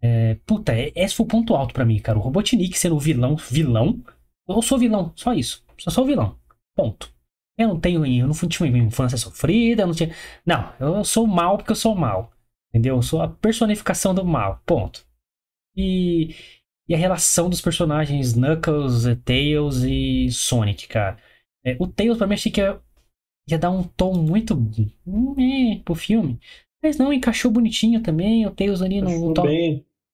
[0.01, 2.19] É, puta, esse foi o ponto alto pra mim, cara.
[2.19, 4.03] O Robotnik sendo o vilão, vilão.
[4.47, 5.65] Eu sou vilão, só isso.
[5.79, 6.39] Só sou vilão.
[6.77, 7.13] Ponto.
[7.59, 10.15] Eu não tenho, eu não fui- tinha uma infância sofrida, eu não tinha.
[10.47, 12.33] Não, eu sou mal porque eu sou mal.
[12.71, 12.97] Entendeu?
[12.97, 14.63] Eu sou a personificação do mal.
[14.65, 15.05] Ponto.
[15.77, 16.35] E,
[16.89, 21.19] e a relação dos personagens Knuckles, eh, Tails e Sonic, cara.
[21.65, 22.81] É, o Tails, pra mim, achei que ia,
[23.51, 24.55] ia dar um tom muito
[25.39, 26.39] eh, pro filme.
[26.83, 28.47] Mas não, encaixou bonitinho também.
[28.47, 29.47] O Tails ali no, tom.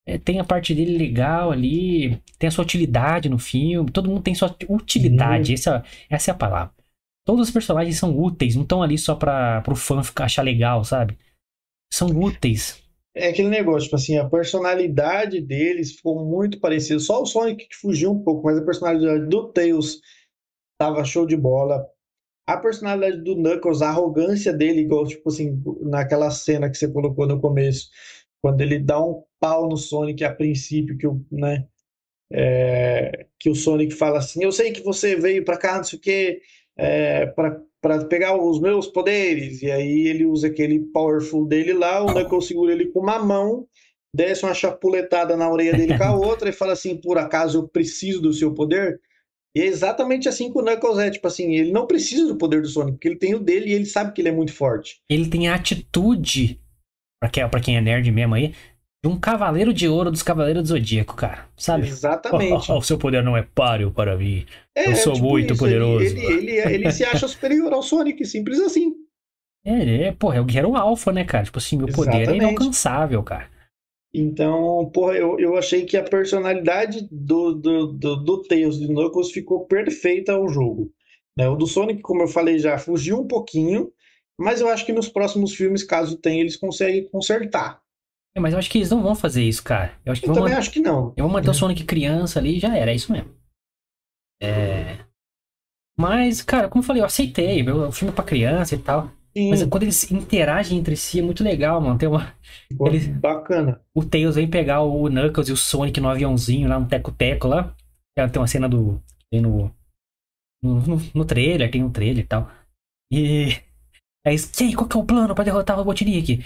[0.07, 4.23] É, tem a parte dele legal ali, tem a sua utilidade no filme, todo mundo
[4.23, 5.55] tem sua utilidade, Uhum.
[5.55, 6.74] essa, essa é a palavra.
[7.25, 10.85] Todos os personagens são úteis, não estão ali só para o fã ficar, achar legal,
[10.85, 11.19] sabe?
[11.93, 12.83] São úteis.
[13.17, 16.99] É aquele negócio, tipo assim, a personalidade deles ficou muito parecida.
[16.99, 20.01] Só o Sonic que fugiu um pouco, mas a personalidade do Tails
[20.77, 21.87] tava show de bola.
[22.47, 27.27] A personalidade do Knuckles, a arrogância dele, igual, tipo assim, naquela cena que você colocou
[27.27, 27.89] no começo,
[28.43, 31.67] quando ele dá um pau no Sonic a princípio, que o, né,
[32.31, 35.99] é, que o Sonic fala assim, eu sei que você veio pra cá, não sei
[35.99, 36.43] o quê,
[36.77, 42.03] é, pra, pra pegar os meus poderes, e aí ele usa aquele powerful dele lá,
[42.03, 43.67] o Knuckles segura ele com uma mão,
[44.15, 47.69] desce uma chapuletada na orelha dele com a outra e fala assim, por acaso eu
[47.69, 49.01] preciso do seu poder?
[49.57, 52.61] E é exatamente assim que o Knuckles é, tipo assim, ele não precisa do poder
[52.61, 55.01] do Sonic, porque ele tem o dele e ele sabe que ele é muito forte.
[55.09, 56.61] Ele tem a atitude,
[57.21, 58.53] pra quem, pra quem é nerd mesmo aí,
[59.05, 61.47] de um cavaleiro de ouro dos Cavaleiros do Zodíaco, cara.
[61.59, 61.87] Sabe?
[61.87, 62.73] Exatamente.
[62.73, 64.47] o seu poder não é páreo para mim.
[64.75, 66.07] É, eu sou muito isso, poderoso.
[66.07, 68.95] Ele, ele, ele, ele se acha superior ao Sonic, simples assim.
[69.67, 71.43] É, ele é, porra, é o guerreiro alfa, né, cara?
[71.43, 72.43] Tipo assim, meu poder é Exatamente.
[72.45, 73.49] inalcançável, cara.
[74.13, 78.93] Então, porra, eu, eu achei que a personalidade do, do, do, do Tails e do
[78.93, 80.93] Knuckles ficou perfeita ao jogo.
[81.35, 81.49] Né?
[81.49, 83.91] O do Sonic, como eu falei já, fugiu um pouquinho,
[84.39, 87.83] mas eu acho que nos próximos filmes, caso tenha, eles conseguem consertar.
[88.37, 89.97] É, mas eu acho que eles não vão fazer isso, cara.
[90.05, 91.15] Eu acho que Eu também man- acho que não.
[91.17, 91.55] eu vou manter o É.
[91.55, 93.31] Sonic criança ali e já era, é isso mesmo.
[94.43, 95.05] É.
[95.99, 97.63] Mas, cara, como eu falei, eu aceitei.
[97.69, 99.11] O filme é pra criança e tal.
[99.37, 101.99] Sim, Mas quando eles interagem entre si é muito legal, mano.
[101.99, 102.35] Tem uma...
[102.87, 103.81] eles- bacana.
[103.95, 107.75] O Tails vem pegar o Knuckles e o Sonic no aviãozinho lá no Teco-Teco lá.
[108.17, 109.01] Tem uma cena do.
[109.31, 109.73] Tem no.
[110.63, 112.51] No, no, no trailer, tem um trailer e tal.
[113.13, 113.49] E.
[114.27, 116.45] Aí, e aí, qual que é o plano pra derrotar o Robotnik?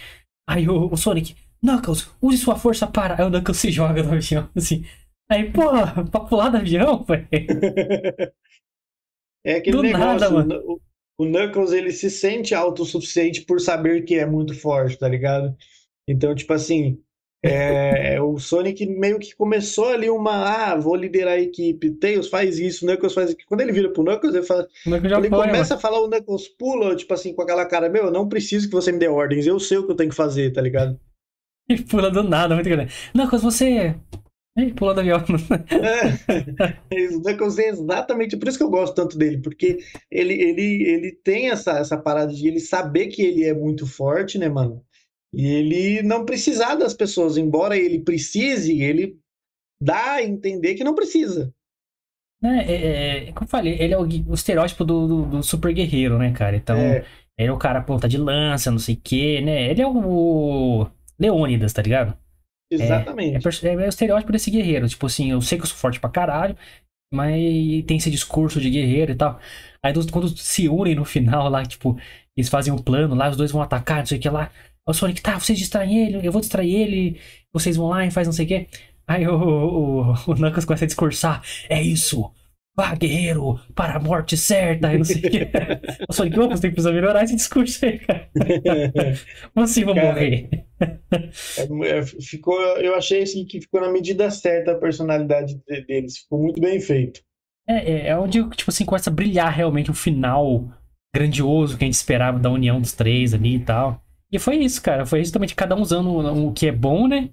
[0.49, 3.21] Aí o, o Sonic, Knuckles, use sua força para.
[3.21, 4.85] Aí o Knuckles se joga no avião, assim.
[5.31, 5.63] Aí, pô,
[6.11, 7.29] pra pular do avião, velho.
[9.45, 10.63] É aquele Do negócio, nada, o mano.
[10.67, 10.81] O,
[11.19, 15.55] o Knuckles ele se sente autossuficiente por saber que é muito forte, tá ligado?
[16.09, 16.99] Então, tipo assim,
[17.43, 22.59] é, o Sonic meio que começou ali uma, ah, vou liderar a equipe, Tails faz
[22.59, 23.49] isso, Knuckles faz aquilo.
[23.49, 26.49] Quando ele vira pro Knuckles, ele fala, Knuckles ele foi, começa a falar, o Knuckles
[26.49, 29.47] pula, tipo assim, com aquela cara, meu, eu não preciso que você me dê ordens,
[29.47, 30.99] eu sei o que eu tenho que fazer, tá ligado?
[31.69, 32.93] Ele pula do nada, muito grande.
[33.15, 33.95] Knuckles, você.
[34.57, 35.19] Ih, pula do avião.
[36.91, 39.79] É, o Knuckles é exatamente por isso que eu gosto tanto dele, porque
[40.11, 44.39] ele, ele, ele tem essa, essa parada de ele saber que ele é muito forte,
[44.39, 44.83] né, mano?
[45.33, 49.19] E ele não precisar das pessoas, embora ele precise, ele
[49.81, 51.53] dá a entender que não precisa.
[52.43, 55.73] É, é, é, como eu falei, ele é o, o estereótipo do, do, do super
[55.73, 56.57] guerreiro, né, cara?
[56.57, 57.05] Então, É,
[57.37, 59.71] ele é o cara ponta de lança, não sei o quê, né?
[59.71, 60.89] Ele é o
[61.19, 62.17] Leônidas, tá ligado?
[62.79, 63.41] É, exatamente.
[63.41, 64.89] pers- é, é o estereótipo desse guerreiro.
[64.89, 66.57] Tipo assim, eu sei que eu sou forte pra caralho,
[67.13, 67.33] mas
[67.87, 69.41] tem esse discurso de guerreiro e tal.
[69.83, 71.99] Aí quando se unem no final lá, tipo,
[72.37, 74.51] eles fazem um plano lá, os dois vão atacar, não sei o que lá.
[74.87, 77.21] O Sonic, tá, vocês distraem ele, eu vou distrair ele,
[77.53, 78.69] vocês vão lá e faz não sei o que.
[79.07, 82.31] Aí o, o, o Knuckles começa a discursar, é isso,
[82.79, 85.51] vá guerreiro, para a morte certa, e não sei o que.
[86.09, 88.31] o Sonic, opa, você tem que precisar melhorar esse discurso aí, cara.
[89.57, 90.49] Assim vão Cara, morrer.
[91.85, 96.41] É, ficou, eu achei assim que ficou na medida certa a personalidade de- deles, ficou
[96.41, 97.21] muito bem feito.
[97.69, 100.69] É, é, é onde, tipo assim, começa a brilhar realmente o final
[101.15, 104.01] grandioso que a gente esperava da união dos três ali e tal.
[104.31, 105.05] E foi isso, cara.
[105.05, 106.11] Foi justamente cada um usando
[106.47, 107.31] o que é bom, né?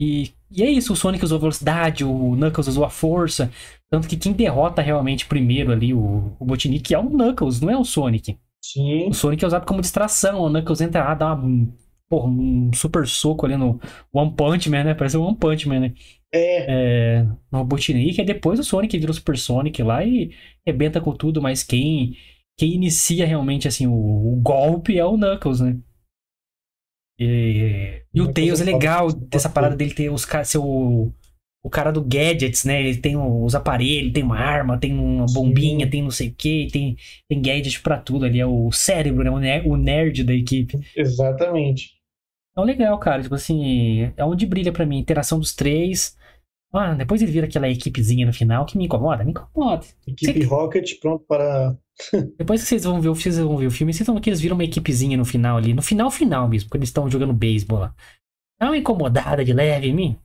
[0.00, 3.50] E, e é isso, o Sonic usou a velocidade, o Knuckles usou a força.
[3.90, 7.76] Tanto que quem derrota realmente primeiro ali o, o Botnik é o Knuckles, não é
[7.76, 8.36] o Sonic.
[8.64, 10.40] Sim, O Sonic é usado como distração.
[10.40, 11.68] O Knuckles entra lá, dá uma,
[12.08, 13.80] porra, um super soco ali no
[14.12, 14.94] One Punch Man, né?
[14.94, 15.94] Parece um One Punch Man, né?
[16.34, 20.30] É, é, no Robotnik, é depois o Sonic vira o Super Sonic lá e
[20.66, 22.16] rebenta com tudo, mas quem,
[22.56, 25.76] quem inicia realmente assim o, o golpe é o Knuckles, né?
[27.18, 31.12] E, e o Tails é é legal dessa parada dele ter os caras, ser o,
[31.70, 32.80] cara do gadgets, né?
[32.82, 36.68] Ele tem os aparelhos, tem uma arma, tem uma bombinha, tem não sei o que,
[36.72, 36.96] tem,
[37.28, 39.30] tem gadget pra tudo ali, é o cérebro, né?
[39.30, 40.78] O ner- o nerd da equipe.
[40.94, 41.92] exatamente.
[42.52, 43.22] Então, legal, cara.
[43.22, 44.98] Tipo assim, é onde brilha pra mim.
[44.98, 46.16] A interação dos três.
[46.72, 49.86] Ah, depois ele vira aquela equipezinha no final que me incomoda, me incomoda.
[50.06, 50.44] Equipe Sim.
[50.44, 51.76] Rocket pronto para.
[52.38, 54.30] Depois que vocês vão ver, o- vocês vão ver o filme, vocês vão ver que
[54.30, 55.72] eles viram uma equipezinha no final ali.
[55.74, 57.94] No final, final mesmo, quando eles estão jogando beisebol lá.
[58.60, 60.18] Dá uma incomodada de leve em mim.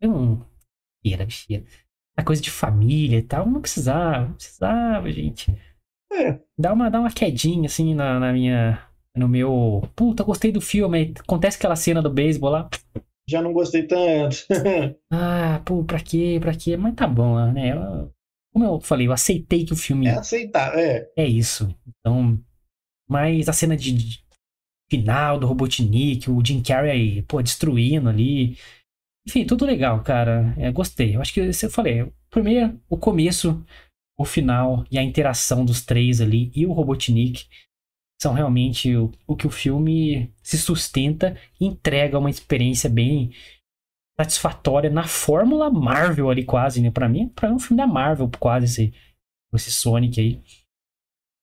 [0.00, 0.46] Eu não.
[1.02, 1.64] Besteira, besteira.
[2.16, 3.46] A coisa de família e tal.
[3.48, 5.52] Não precisava, não precisava, gente.
[6.12, 8.82] É, Dá uma, dá uma quedinha assim na, na minha.
[9.16, 9.82] No meu.
[9.94, 11.12] Puta, gostei do filme.
[11.18, 12.68] Acontece aquela cena do beisebol lá.
[13.28, 14.36] já não gostei tanto.
[15.12, 16.38] Ah, pô, pra quê?
[16.40, 16.76] Pra quê?
[16.76, 17.72] Mas tá bom, né?
[18.58, 21.08] Como eu falei, eu aceitei que o filme É aceitar, é.
[21.16, 21.72] é isso.
[21.86, 22.38] Então,
[23.08, 24.24] mas a cena de, de
[24.90, 28.58] final do Robotnik, o Jim Carrey, pô, destruindo ali.
[29.26, 30.54] Enfim, tudo legal, cara.
[30.58, 31.14] É, gostei.
[31.14, 32.02] Eu acho que eu falei.
[32.02, 33.64] o Primeiro, o começo,
[34.18, 37.46] o final e a interação dos três ali e o Robotnik
[38.20, 43.30] são realmente o, o que o filme se sustenta e entrega uma experiência bem
[44.20, 46.90] satisfatória na fórmula Marvel ali quase, né?
[46.90, 48.94] Pra mim, pra mim é um filme da Marvel quase esse,
[49.54, 50.40] esse Sonic aí.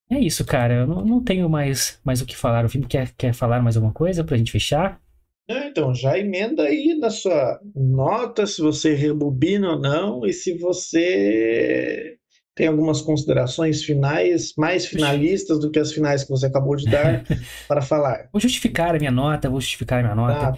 [0.09, 0.73] É isso, cara.
[0.73, 2.65] Eu não, não tenho mais, mais o que falar.
[2.65, 5.01] O filme quer, quer falar mais alguma coisa pra gente fechar?
[5.47, 10.57] Não, então, já emenda aí na sua nota se você rebobina ou não, e se
[10.57, 12.17] você
[12.55, 17.23] tem algumas considerações finais, mais finalistas do que as finais que você acabou de dar
[17.67, 18.28] para falar.
[18.32, 20.39] Vou justificar a minha nota, vou justificar a minha nota.
[20.39, 20.57] Tá?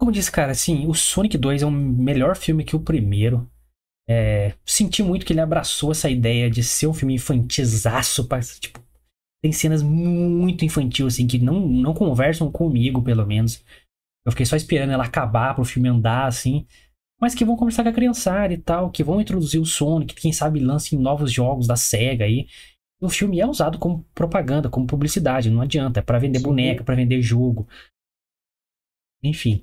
[0.00, 3.46] Como disse, cara, assim, o Sonic 2 é um melhor filme que o primeiro.
[4.08, 8.26] É, senti muito que ele abraçou essa ideia de ser um filme infantizaço,
[8.58, 8.80] tipo,
[9.42, 13.62] tem cenas muito infantil, assim, que não, não conversam comigo, pelo menos.
[14.24, 16.66] Eu fiquei só esperando ela acabar pro filme andar, assim.
[17.20, 20.32] Mas que vão conversar com a criançada e tal, que vão introduzir o Sonic, quem
[20.32, 22.48] sabe lancem novos jogos da SEGA aí.
[23.02, 26.00] O filme é usado como propaganda, como publicidade, não adianta.
[26.00, 26.44] É pra vender Sim.
[26.44, 27.68] boneca, pra vender jogo.
[29.22, 29.62] Enfim.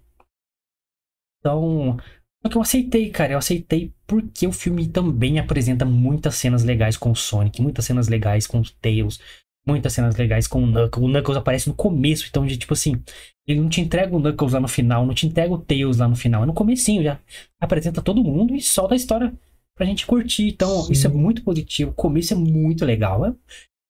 [1.39, 1.97] Então,
[2.41, 3.33] só que eu aceitei, cara.
[3.33, 8.07] Eu aceitei porque o filme também apresenta muitas cenas legais com o Sonic, muitas cenas
[8.07, 9.19] legais com o Tails,
[9.65, 11.05] muitas cenas legais com o Knuckles.
[11.05, 13.01] O Knuckles aparece no começo, então, de, tipo assim,
[13.47, 16.07] ele não te entrega o Knuckles lá no final, não te entrega o Tails lá
[16.07, 16.43] no final.
[16.43, 17.19] É no comecinho, já
[17.59, 19.33] apresenta todo mundo e solta a história
[19.75, 20.49] pra gente curtir.
[20.49, 20.93] Então, Sim.
[20.93, 21.91] isso é muito positivo.
[21.91, 23.25] O começo é muito legal.
[23.25, 23.33] É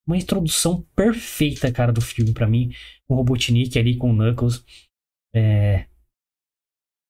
[0.06, 2.72] uma introdução perfeita, cara, do filme pra mim.
[3.08, 4.64] O Robotnik ali, com o Knuckles.
[5.34, 5.86] É...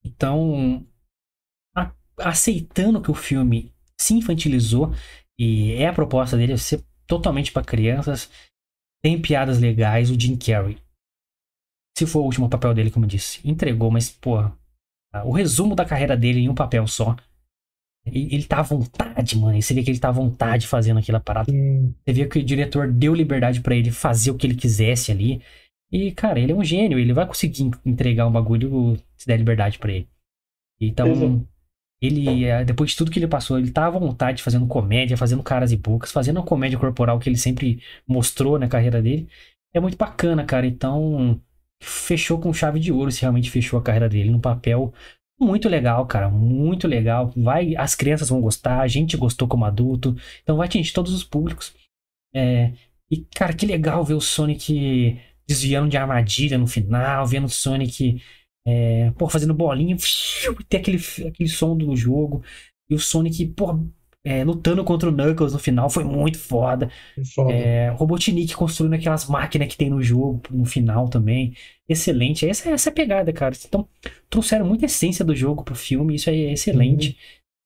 [0.06, 0.86] Então,
[1.76, 4.94] a- aceitando que o filme se infantilizou
[5.40, 8.30] e é a proposta dele ser totalmente para crianças,
[9.04, 10.78] tem piadas legais, o Jim Carrey.
[11.98, 14.38] Se for o último papel dele, como eu disse, entregou, mas, pô,
[15.26, 17.16] o resumo da carreira dele em um papel só.
[18.06, 19.62] Ele, tá à vontade, mano.
[19.62, 21.52] Você vê que ele tá à vontade fazendo aquela parada.
[21.52, 25.12] Hum, Você vê que o diretor deu liberdade pra ele fazer o que ele quisesse
[25.12, 25.42] ali.
[25.92, 29.38] E, cara, ele é um gênio, ele vai conseguir en- entregar um bagulho se der
[29.38, 30.10] liberdade pra ele.
[30.80, 31.48] Então, Exato.
[32.02, 35.44] ele, eh, depois de tudo que ele passou, ele tá à vontade fazendo comédia, fazendo
[35.44, 39.28] caras e bocas, fazendo a comédia corporal que ele sempre mostrou na carreira dele.
[39.74, 40.68] É muito bacana, cara.
[40.68, 41.42] Então,
[41.82, 44.94] fechou com chave de ouro se realmente fechou a carreira dele num papel
[45.40, 46.30] muito legal, cara.
[46.30, 47.32] Muito legal.
[47.36, 50.16] Vai, as crianças vão gostar, a gente gostou como adulto.
[50.42, 51.74] Então vai atingir todos os públicos.
[52.34, 52.74] É,
[53.10, 58.22] e, cara, que legal ver o Sonic desviando de armadilha no final, vendo o Sonic
[58.68, 62.44] é, fazendo bolinha, e ter aquele, aquele som do jogo.
[62.90, 63.80] E o Sonic, pô,
[64.26, 66.92] é, lutando contra o Knuckles no final foi muito foda.
[67.34, 67.54] foda.
[67.54, 71.56] É, Robotnik construindo aquelas máquinas que tem no jogo no final também.
[71.88, 72.46] Excelente.
[72.46, 73.56] Essa, essa é a pegada, cara.
[73.66, 73.88] Então,
[74.30, 77.18] trouxeram muita essência do jogo pro filme, isso aí é excelente.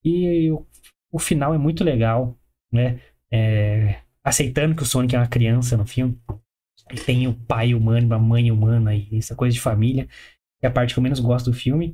[0.05, 0.63] E o,
[1.11, 2.37] o final é muito legal,
[2.71, 2.99] né?
[3.31, 6.15] É, aceitando que o Sonic é uma criança no filme.
[6.91, 10.07] E tem o pai humano, a mãe humana e essa coisa de família.
[10.61, 11.93] Que é a parte que eu menos gosto do filme.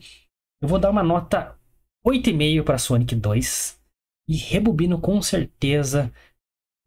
[0.61, 1.57] Eu vou dar uma nota
[2.05, 3.80] 8,5 para Sonic 2.
[4.30, 6.11] E rebobino com certeza.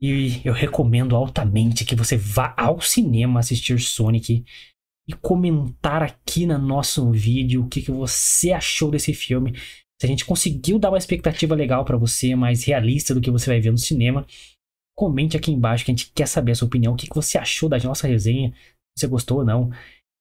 [0.01, 4.45] E eu recomendo altamente que você vá ao cinema assistir Sonic
[5.09, 9.55] e comentar aqui no nosso vídeo o que, que você achou desse filme.
[10.01, 13.51] Se a gente conseguiu dar uma expectativa legal para você, mais realista do que você
[13.51, 14.25] vai ver no cinema,
[14.97, 16.95] comente aqui embaixo que a gente quer saber a sua opinião.
[16.95, 18.53] O que, que você achou da nossa resenha?
[18.97, 19.71] Se você gostou ou não.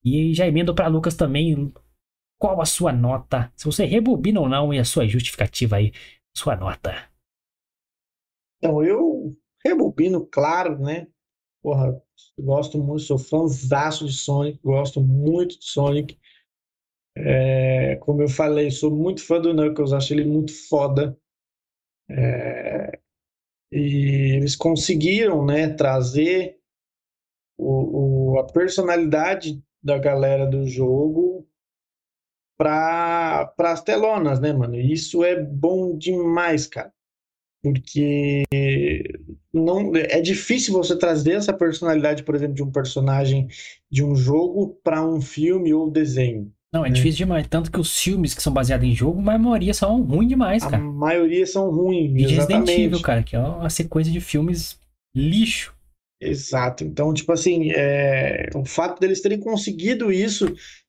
[0.04, 1.72] E já emendo para Lucas também.
[2.38, 5.92] qual a sua nota, se você rebobina ou não, e a sua justificativa aí,
[6.36, 7.10] sua nota.
[8.58, 11.06] Então, eu rebobino, claro, né?
[11.62, 12.00] Porra,
[12.38, 16.18] gosto muito, sou fãzaço de Sonic, gosto muito de Sonic.
[17.16, 21.18] É, como eu falei, sou muito fã do Knuckles, acho ele muito foda.
[22.08, 22.98] É,
[23.72, 26.58] e eles conseguiram, né, trazer
[27.58, 31.46] o, o, a personalidade da galera do jogo
[32.56, 34.76] para as telonas, né, mano?
[34.76, 36.92] Isso é bom demais, cara.
[37.62, 38.44] Porque
[39.52, 43.48] não é difícil você trazer essa personalidade, por exemplo, de um personagem
[43.90, 46.50] de um jogo para um filme ou desenho.
[46.72, 46.94] Não, é né?
[46.94, 47.46] difícil demais.
[47.48, 50.76] Tanto que os filmes que são baseados em jogo, a maioria são ruins demais, cara.
[50.76, 52.68] A maioria são ruins, e exatamente.
[52.68, 54.78] Resident Evil, cara, que é uma sequência de filmes
[55.14, 55.74] lixo.
[56.20, 56.84] Exato.
[56.84, 58.48] Então, tipo assim, é...
[58.54, 60.46] o fato deles terem conseguido isso,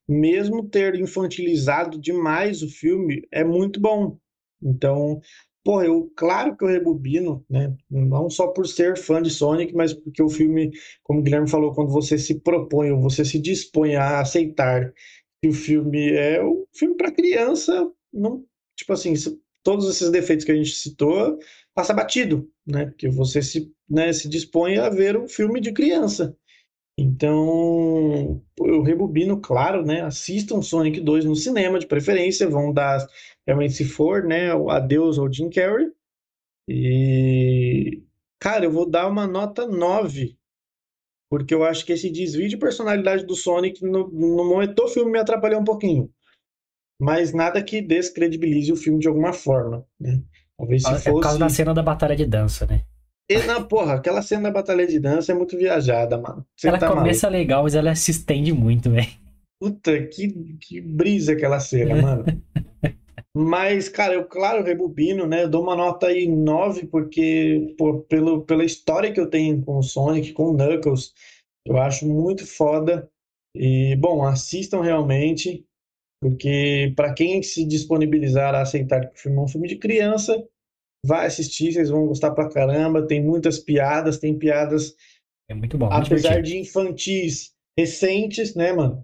[0.08, 4.18] mesmo ter infantilizado demais o filme, é muito bom.
[4.62, 5.22] Então,
[5.64, 7.74] pô, eu, claro que eu rebobino, né?
[7.90, 10.72] Não só por ser fã de Sonic, mas porque o filme,
[11.04, 14.94] como o Guilherme falou, quando você se propõe ou você se dispõe a aceitar
[15.42, 18.44] que o filme é um filme para criança, não,
[18.76, 19.14] tipo assim,
[19.64, 21.40] todos esses defeitos que a gente citou
[21.74, 22.88] passa batido, né?
[22.88, 26.36] Porque você se, né, se dispõe a ver um filme de criança.
[26.98, 30.02] Então, eu rebobino, claro, né?
[30.02, 33.06] Assistam Sonic 2 no cinema, de preferência, vão dar,
[33.48, 34.54] realmente, se for, né?
[34.54, 35.90] O adeus ao Jim Carrey.
[36.68, 38.04] E,
[38.40, 40.38] cara, eu vou dar uma nota 9
[41.32, 45.14] porque eu acho que esse desvio de personalidade do Sonic no, no momento do filme
[45.14, 46.12] me atrapalhou um pouquinho.
[47.00, 50.22] Mas nada que descredibilize o filme de alguma forma, né?
[50.62, 51.12] Talvez se é fosse...
[51.12, 52.82] por causa da cena da batalha de dança, né?
[53.28, 56.46] E, não, porra, aquela cena da batalha de dança é muito viajada, mano.
[56.56, 57.42] Você ela tá começa maluco.
[57.42, 59.08] legal, mas ela se estende muito, velho.
[59.60, 62.26] Puta, que, que brisa aquela cena, mano.
[63.34, 65.44] Mas, cara, eu, claro, rebobino, né?
[65.44, 69.78] Eu dou uma nota aí 9, porque pô, pelo, pela história que eu tenho com
[69.78, 71.14] o Sonic, com o Knuckles,
[71.66, 73.10] eu acho muito foda.
[73.56, 75.66] E, bom, assistam realmente,
[76.22, 80.38] porque para quem se disponibilizar a aceitar que o filme é um filme de criança,
[81.04, 83.08] vai assistir, vocês vão gostar pra caramba.
[83.08, 84.96] Tem muitas piadas, tem piadas.
[85.50, 85.90] É muito bom.
[85.92, 89.04] Apesar de infantis recentes, né, mano?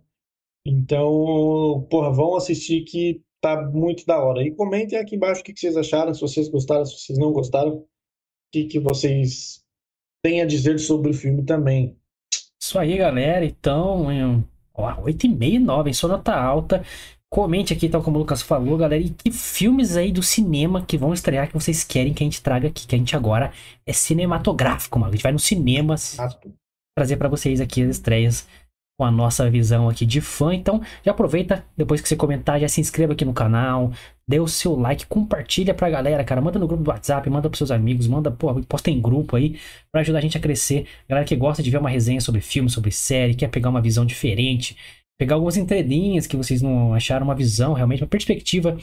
[0.66, 4.44] Então, porra, vão assistir que tá muito da hora.
[4.44, 7.78] E comentem aqui embaixo o que vocês acharam, se vocês gostaram, se vocês não gostaram,
[7.78, 7.88] o
[8.54, 9.64] que, que vocês
[10.24, 11.98] têm a dizer sobre o filme também.
[12.62, 13.46] Isso aí, galera.
[13.46, 14.12] Então,
[14.78, 16.84] ó, 8,5 e 9, só nota alta.
[17.30, 19.04] Comente aqui, tal como o Lucas falou, galera.
[19.04, 22.42] E que filmes aí do cinema que vão estrear que vocês querem que a gente
[22.42, 22.88] traga aqui?
[22.88, 23.52] Que a gente agora
[23.86, 25.12] é cinematográfico, mano.
[25.12, 25.96] A gente vai no cinema
[26.98, 28.48] trazer para vocês aqui as estreias
[28.98, 30.54] com a nossa visão aqui de fã.
[30.54, 33.92] Então, já aproveita, depois que você comentar, já se inscreva aqui no canal,
[34.28, 36.42] dê o seu like, compartilha pra galera, cara.
[36.42, 39.60] Manda no grupo do WhatsApp, manda pros seus amigos, manda, pô, posta em grupo aí,
[39.92, 40.88] pra ajudar a gente a crescer.
[41.08, 44.04] Galera que gosta de ver uma resenha sobre filme, sobre série, quer pegar uma visão
[44.04, 44.76] diferente,
[45.20, 48.76] pegar algumas entrelinhas que vocês não acharam uma visão, realmente, uma perspectiva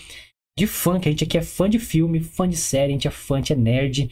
[0.57, 3.09] de fã, que a gente aqui é fã de filme, fã de série, a gente
[3.09, 4.09] é fã, a gente é nerd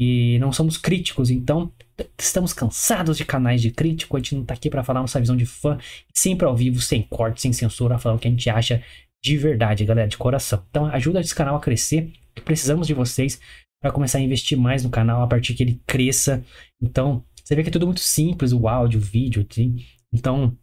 [0.00, 1.70] e não somos críticos, então
[2.18, 5.36] estamos cansados de canais de crítico, a gente não tá aqui para falar nossa visão
[5.36, 5.76] de fã,
[6.14, 8.82] sempre ao vivo, sem corte, sem censura, falar o que a gente acha
[9.22, 10.64] de verdade, galera, de coração.
[10.70, 12.10] Então ajuda esse canal a crescer,
[12.46, 13.38] precisamos de vocês
[13.82, 16.42] para começar a investir mais no canal a partir que ele cresça.
[16.82, 19.84] Então, você vê que é tudo muito simples, o áudio, o vídeo, assim.
[20.10, 20.56] então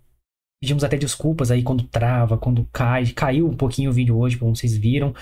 [0.60, 4.56] pedimos até desculpas aí quando trava, quando cai, caiu um pouquinho o vídeo hoje, como
[4.56, 5.14] vocês viram.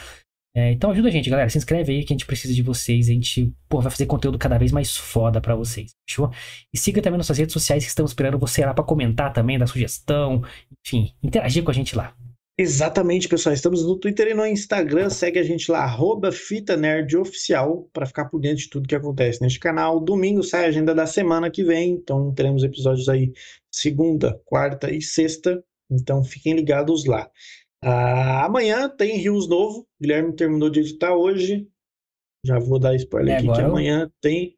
[0.58, 1.50] É, então ajuda a gente, galera.
[1.50, 3.10] Se inscreve aí que a gente precisa de vocês.
[3.10, 5.92] A gente pô, vai fazer conteúdo cada vez mais foda para vocês.
[6.08, 6.32] Fechou?
[6.74, 9.68] E siga também nossas redes sociais que estamos esperando você lá para comentar também, dar
[9.68, 10.42] sugestão.
[10.86, 12.16] Enfim, interagir com a gente lá.
[12.58, 13.54] Exatamente, pessoal.
[13.54, 15.10] Estamos no Twitter e no Instagram.
[15.10, 18.96] Segue a gente lá, arroba Fita Nerd Oficial, para ficar por dentro de tudo que
[18.96, 20.00] acontece neste canal.
[20.00, 23.34] Domingo sai a agenda da semana que vem, então teremos episódios aí
[23.70, 25.62] segunda, quarta e sexta.
[25.92, 27.30] Então fiquem ligados lá.
[27.82, 29.88] Ah, amanhã tem Rios novo.
[30.02, 31.68] Guilherme terminou de editar hoje.
[32.46, 34.56] Já vou dar spoiler é, aqui que amanhã tem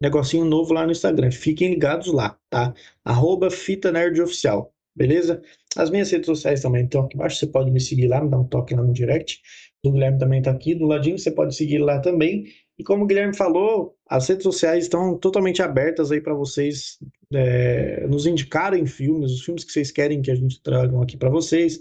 [0.00, 1.30] negocinho novo lá no Instagram.
[1.30, 2.74] Fiquem ligados lá, tá?
[3.04, 5.42] Arroba Fita Nerd Oficial, beleza?
[5.76, 7.36] As minhas redes sociais também estão aqui embaixo.
[7.36, 9.40] Você pode me seguir lá, me dar um toque lá no direct.
[9.84, 11.18] O Guilherme também está aqui do ladinho.
[11.18, 12.46] Você pode seguir lá também.
[12.78, 16.98] E como o Guilherme falou, as redes sociais estão totalmente abertas aí para vocês
[17.32, 21.28] é, nos indicarem filmes, os filmes que vocês querem que a gente tragam aqui para
[21.28, 21.78] vocês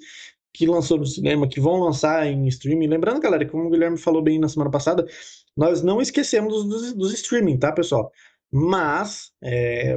[0.54, 2.88] que lançou no cinema, que vão lançar em streaming.
[2.88, 5.06] Lembrando, galera, como o Guilherme falou bem na semana passada,
[5.56, 8.12] nós não esquecemos dos, dos streaming, tá, pessoal?
[8.52, 9.95] Mas é,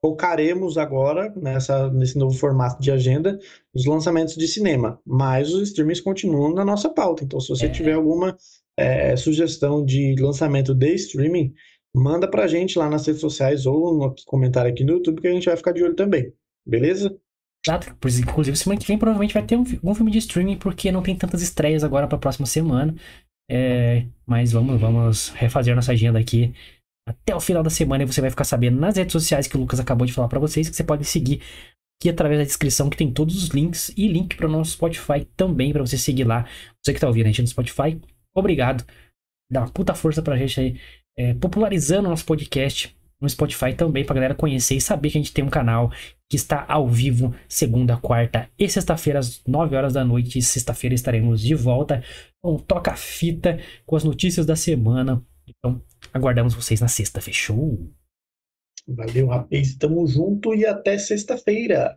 [0.00, 3.38] focaremos agora nessa, nesse novo formato de agenda
[3.74, 7.24] os lançamentos de cinema, mas os streamings continuam na nossa pauta.
[7.24, 7.70] Então, se você é.
[7.70, 8.36] tiver alguma
[8.76, 11.52] é, sugestão de lançamento de streaming,
[11.94, 15.32] manda pra gente lá nas redes sociais ou no comentário aqui no YouTube que a
[15.32, 16.32] gente vai ficar de olho também.
[16.64, 17.16] Beleza?
[17.66, 21.16] Inclusive, semana que vem provavelmente vai ter um, um filme de streaming, porque não tem
[21.16, 22.94] tantas estreias agora para a próxima semana.
[23.50, 26.54] É, mas vamos, vamos refazer nossa agenda aqui
[27.08, 29.60] até o final da semana e você vai ficar sabendo nas redes sociais que o
[29.60, 31.40] Lucas acabou de falar para vocês que você pode seguir
[31.98, 35.24] aqui através da descrição que tem todos os links e link para o nosso Spotify
[35.34, 36.46] também para você seguir lá.
[36.84, 37.98] Você que tá ouvindo a gente no Spotify,
[38.36, 38.84] obrigado.
[39.50, 40.80] Dá uma puta força pra gente aí,
[41.16, 45.20] é, popularizando o nosso podcast no Spotify também pra galera conhecer e saber que a
[45.20, 45.90] gente tem um canal
[46.30, 50.40] que está ao vivo segunda, quarta e sexta-feira às 9 horas da noite.
[50.40, 52.02] Sexta-feira estaremos de volta
[52.42, 55.24] com toca-fita com as notícias da semana.
[55.46, 57.90] Então, aguardamos vocês na sexta, fechou?
[58.86, 59.74] Valeu, rapaz.
[59.76, 61.96] Tamo junto e até sexta-feira.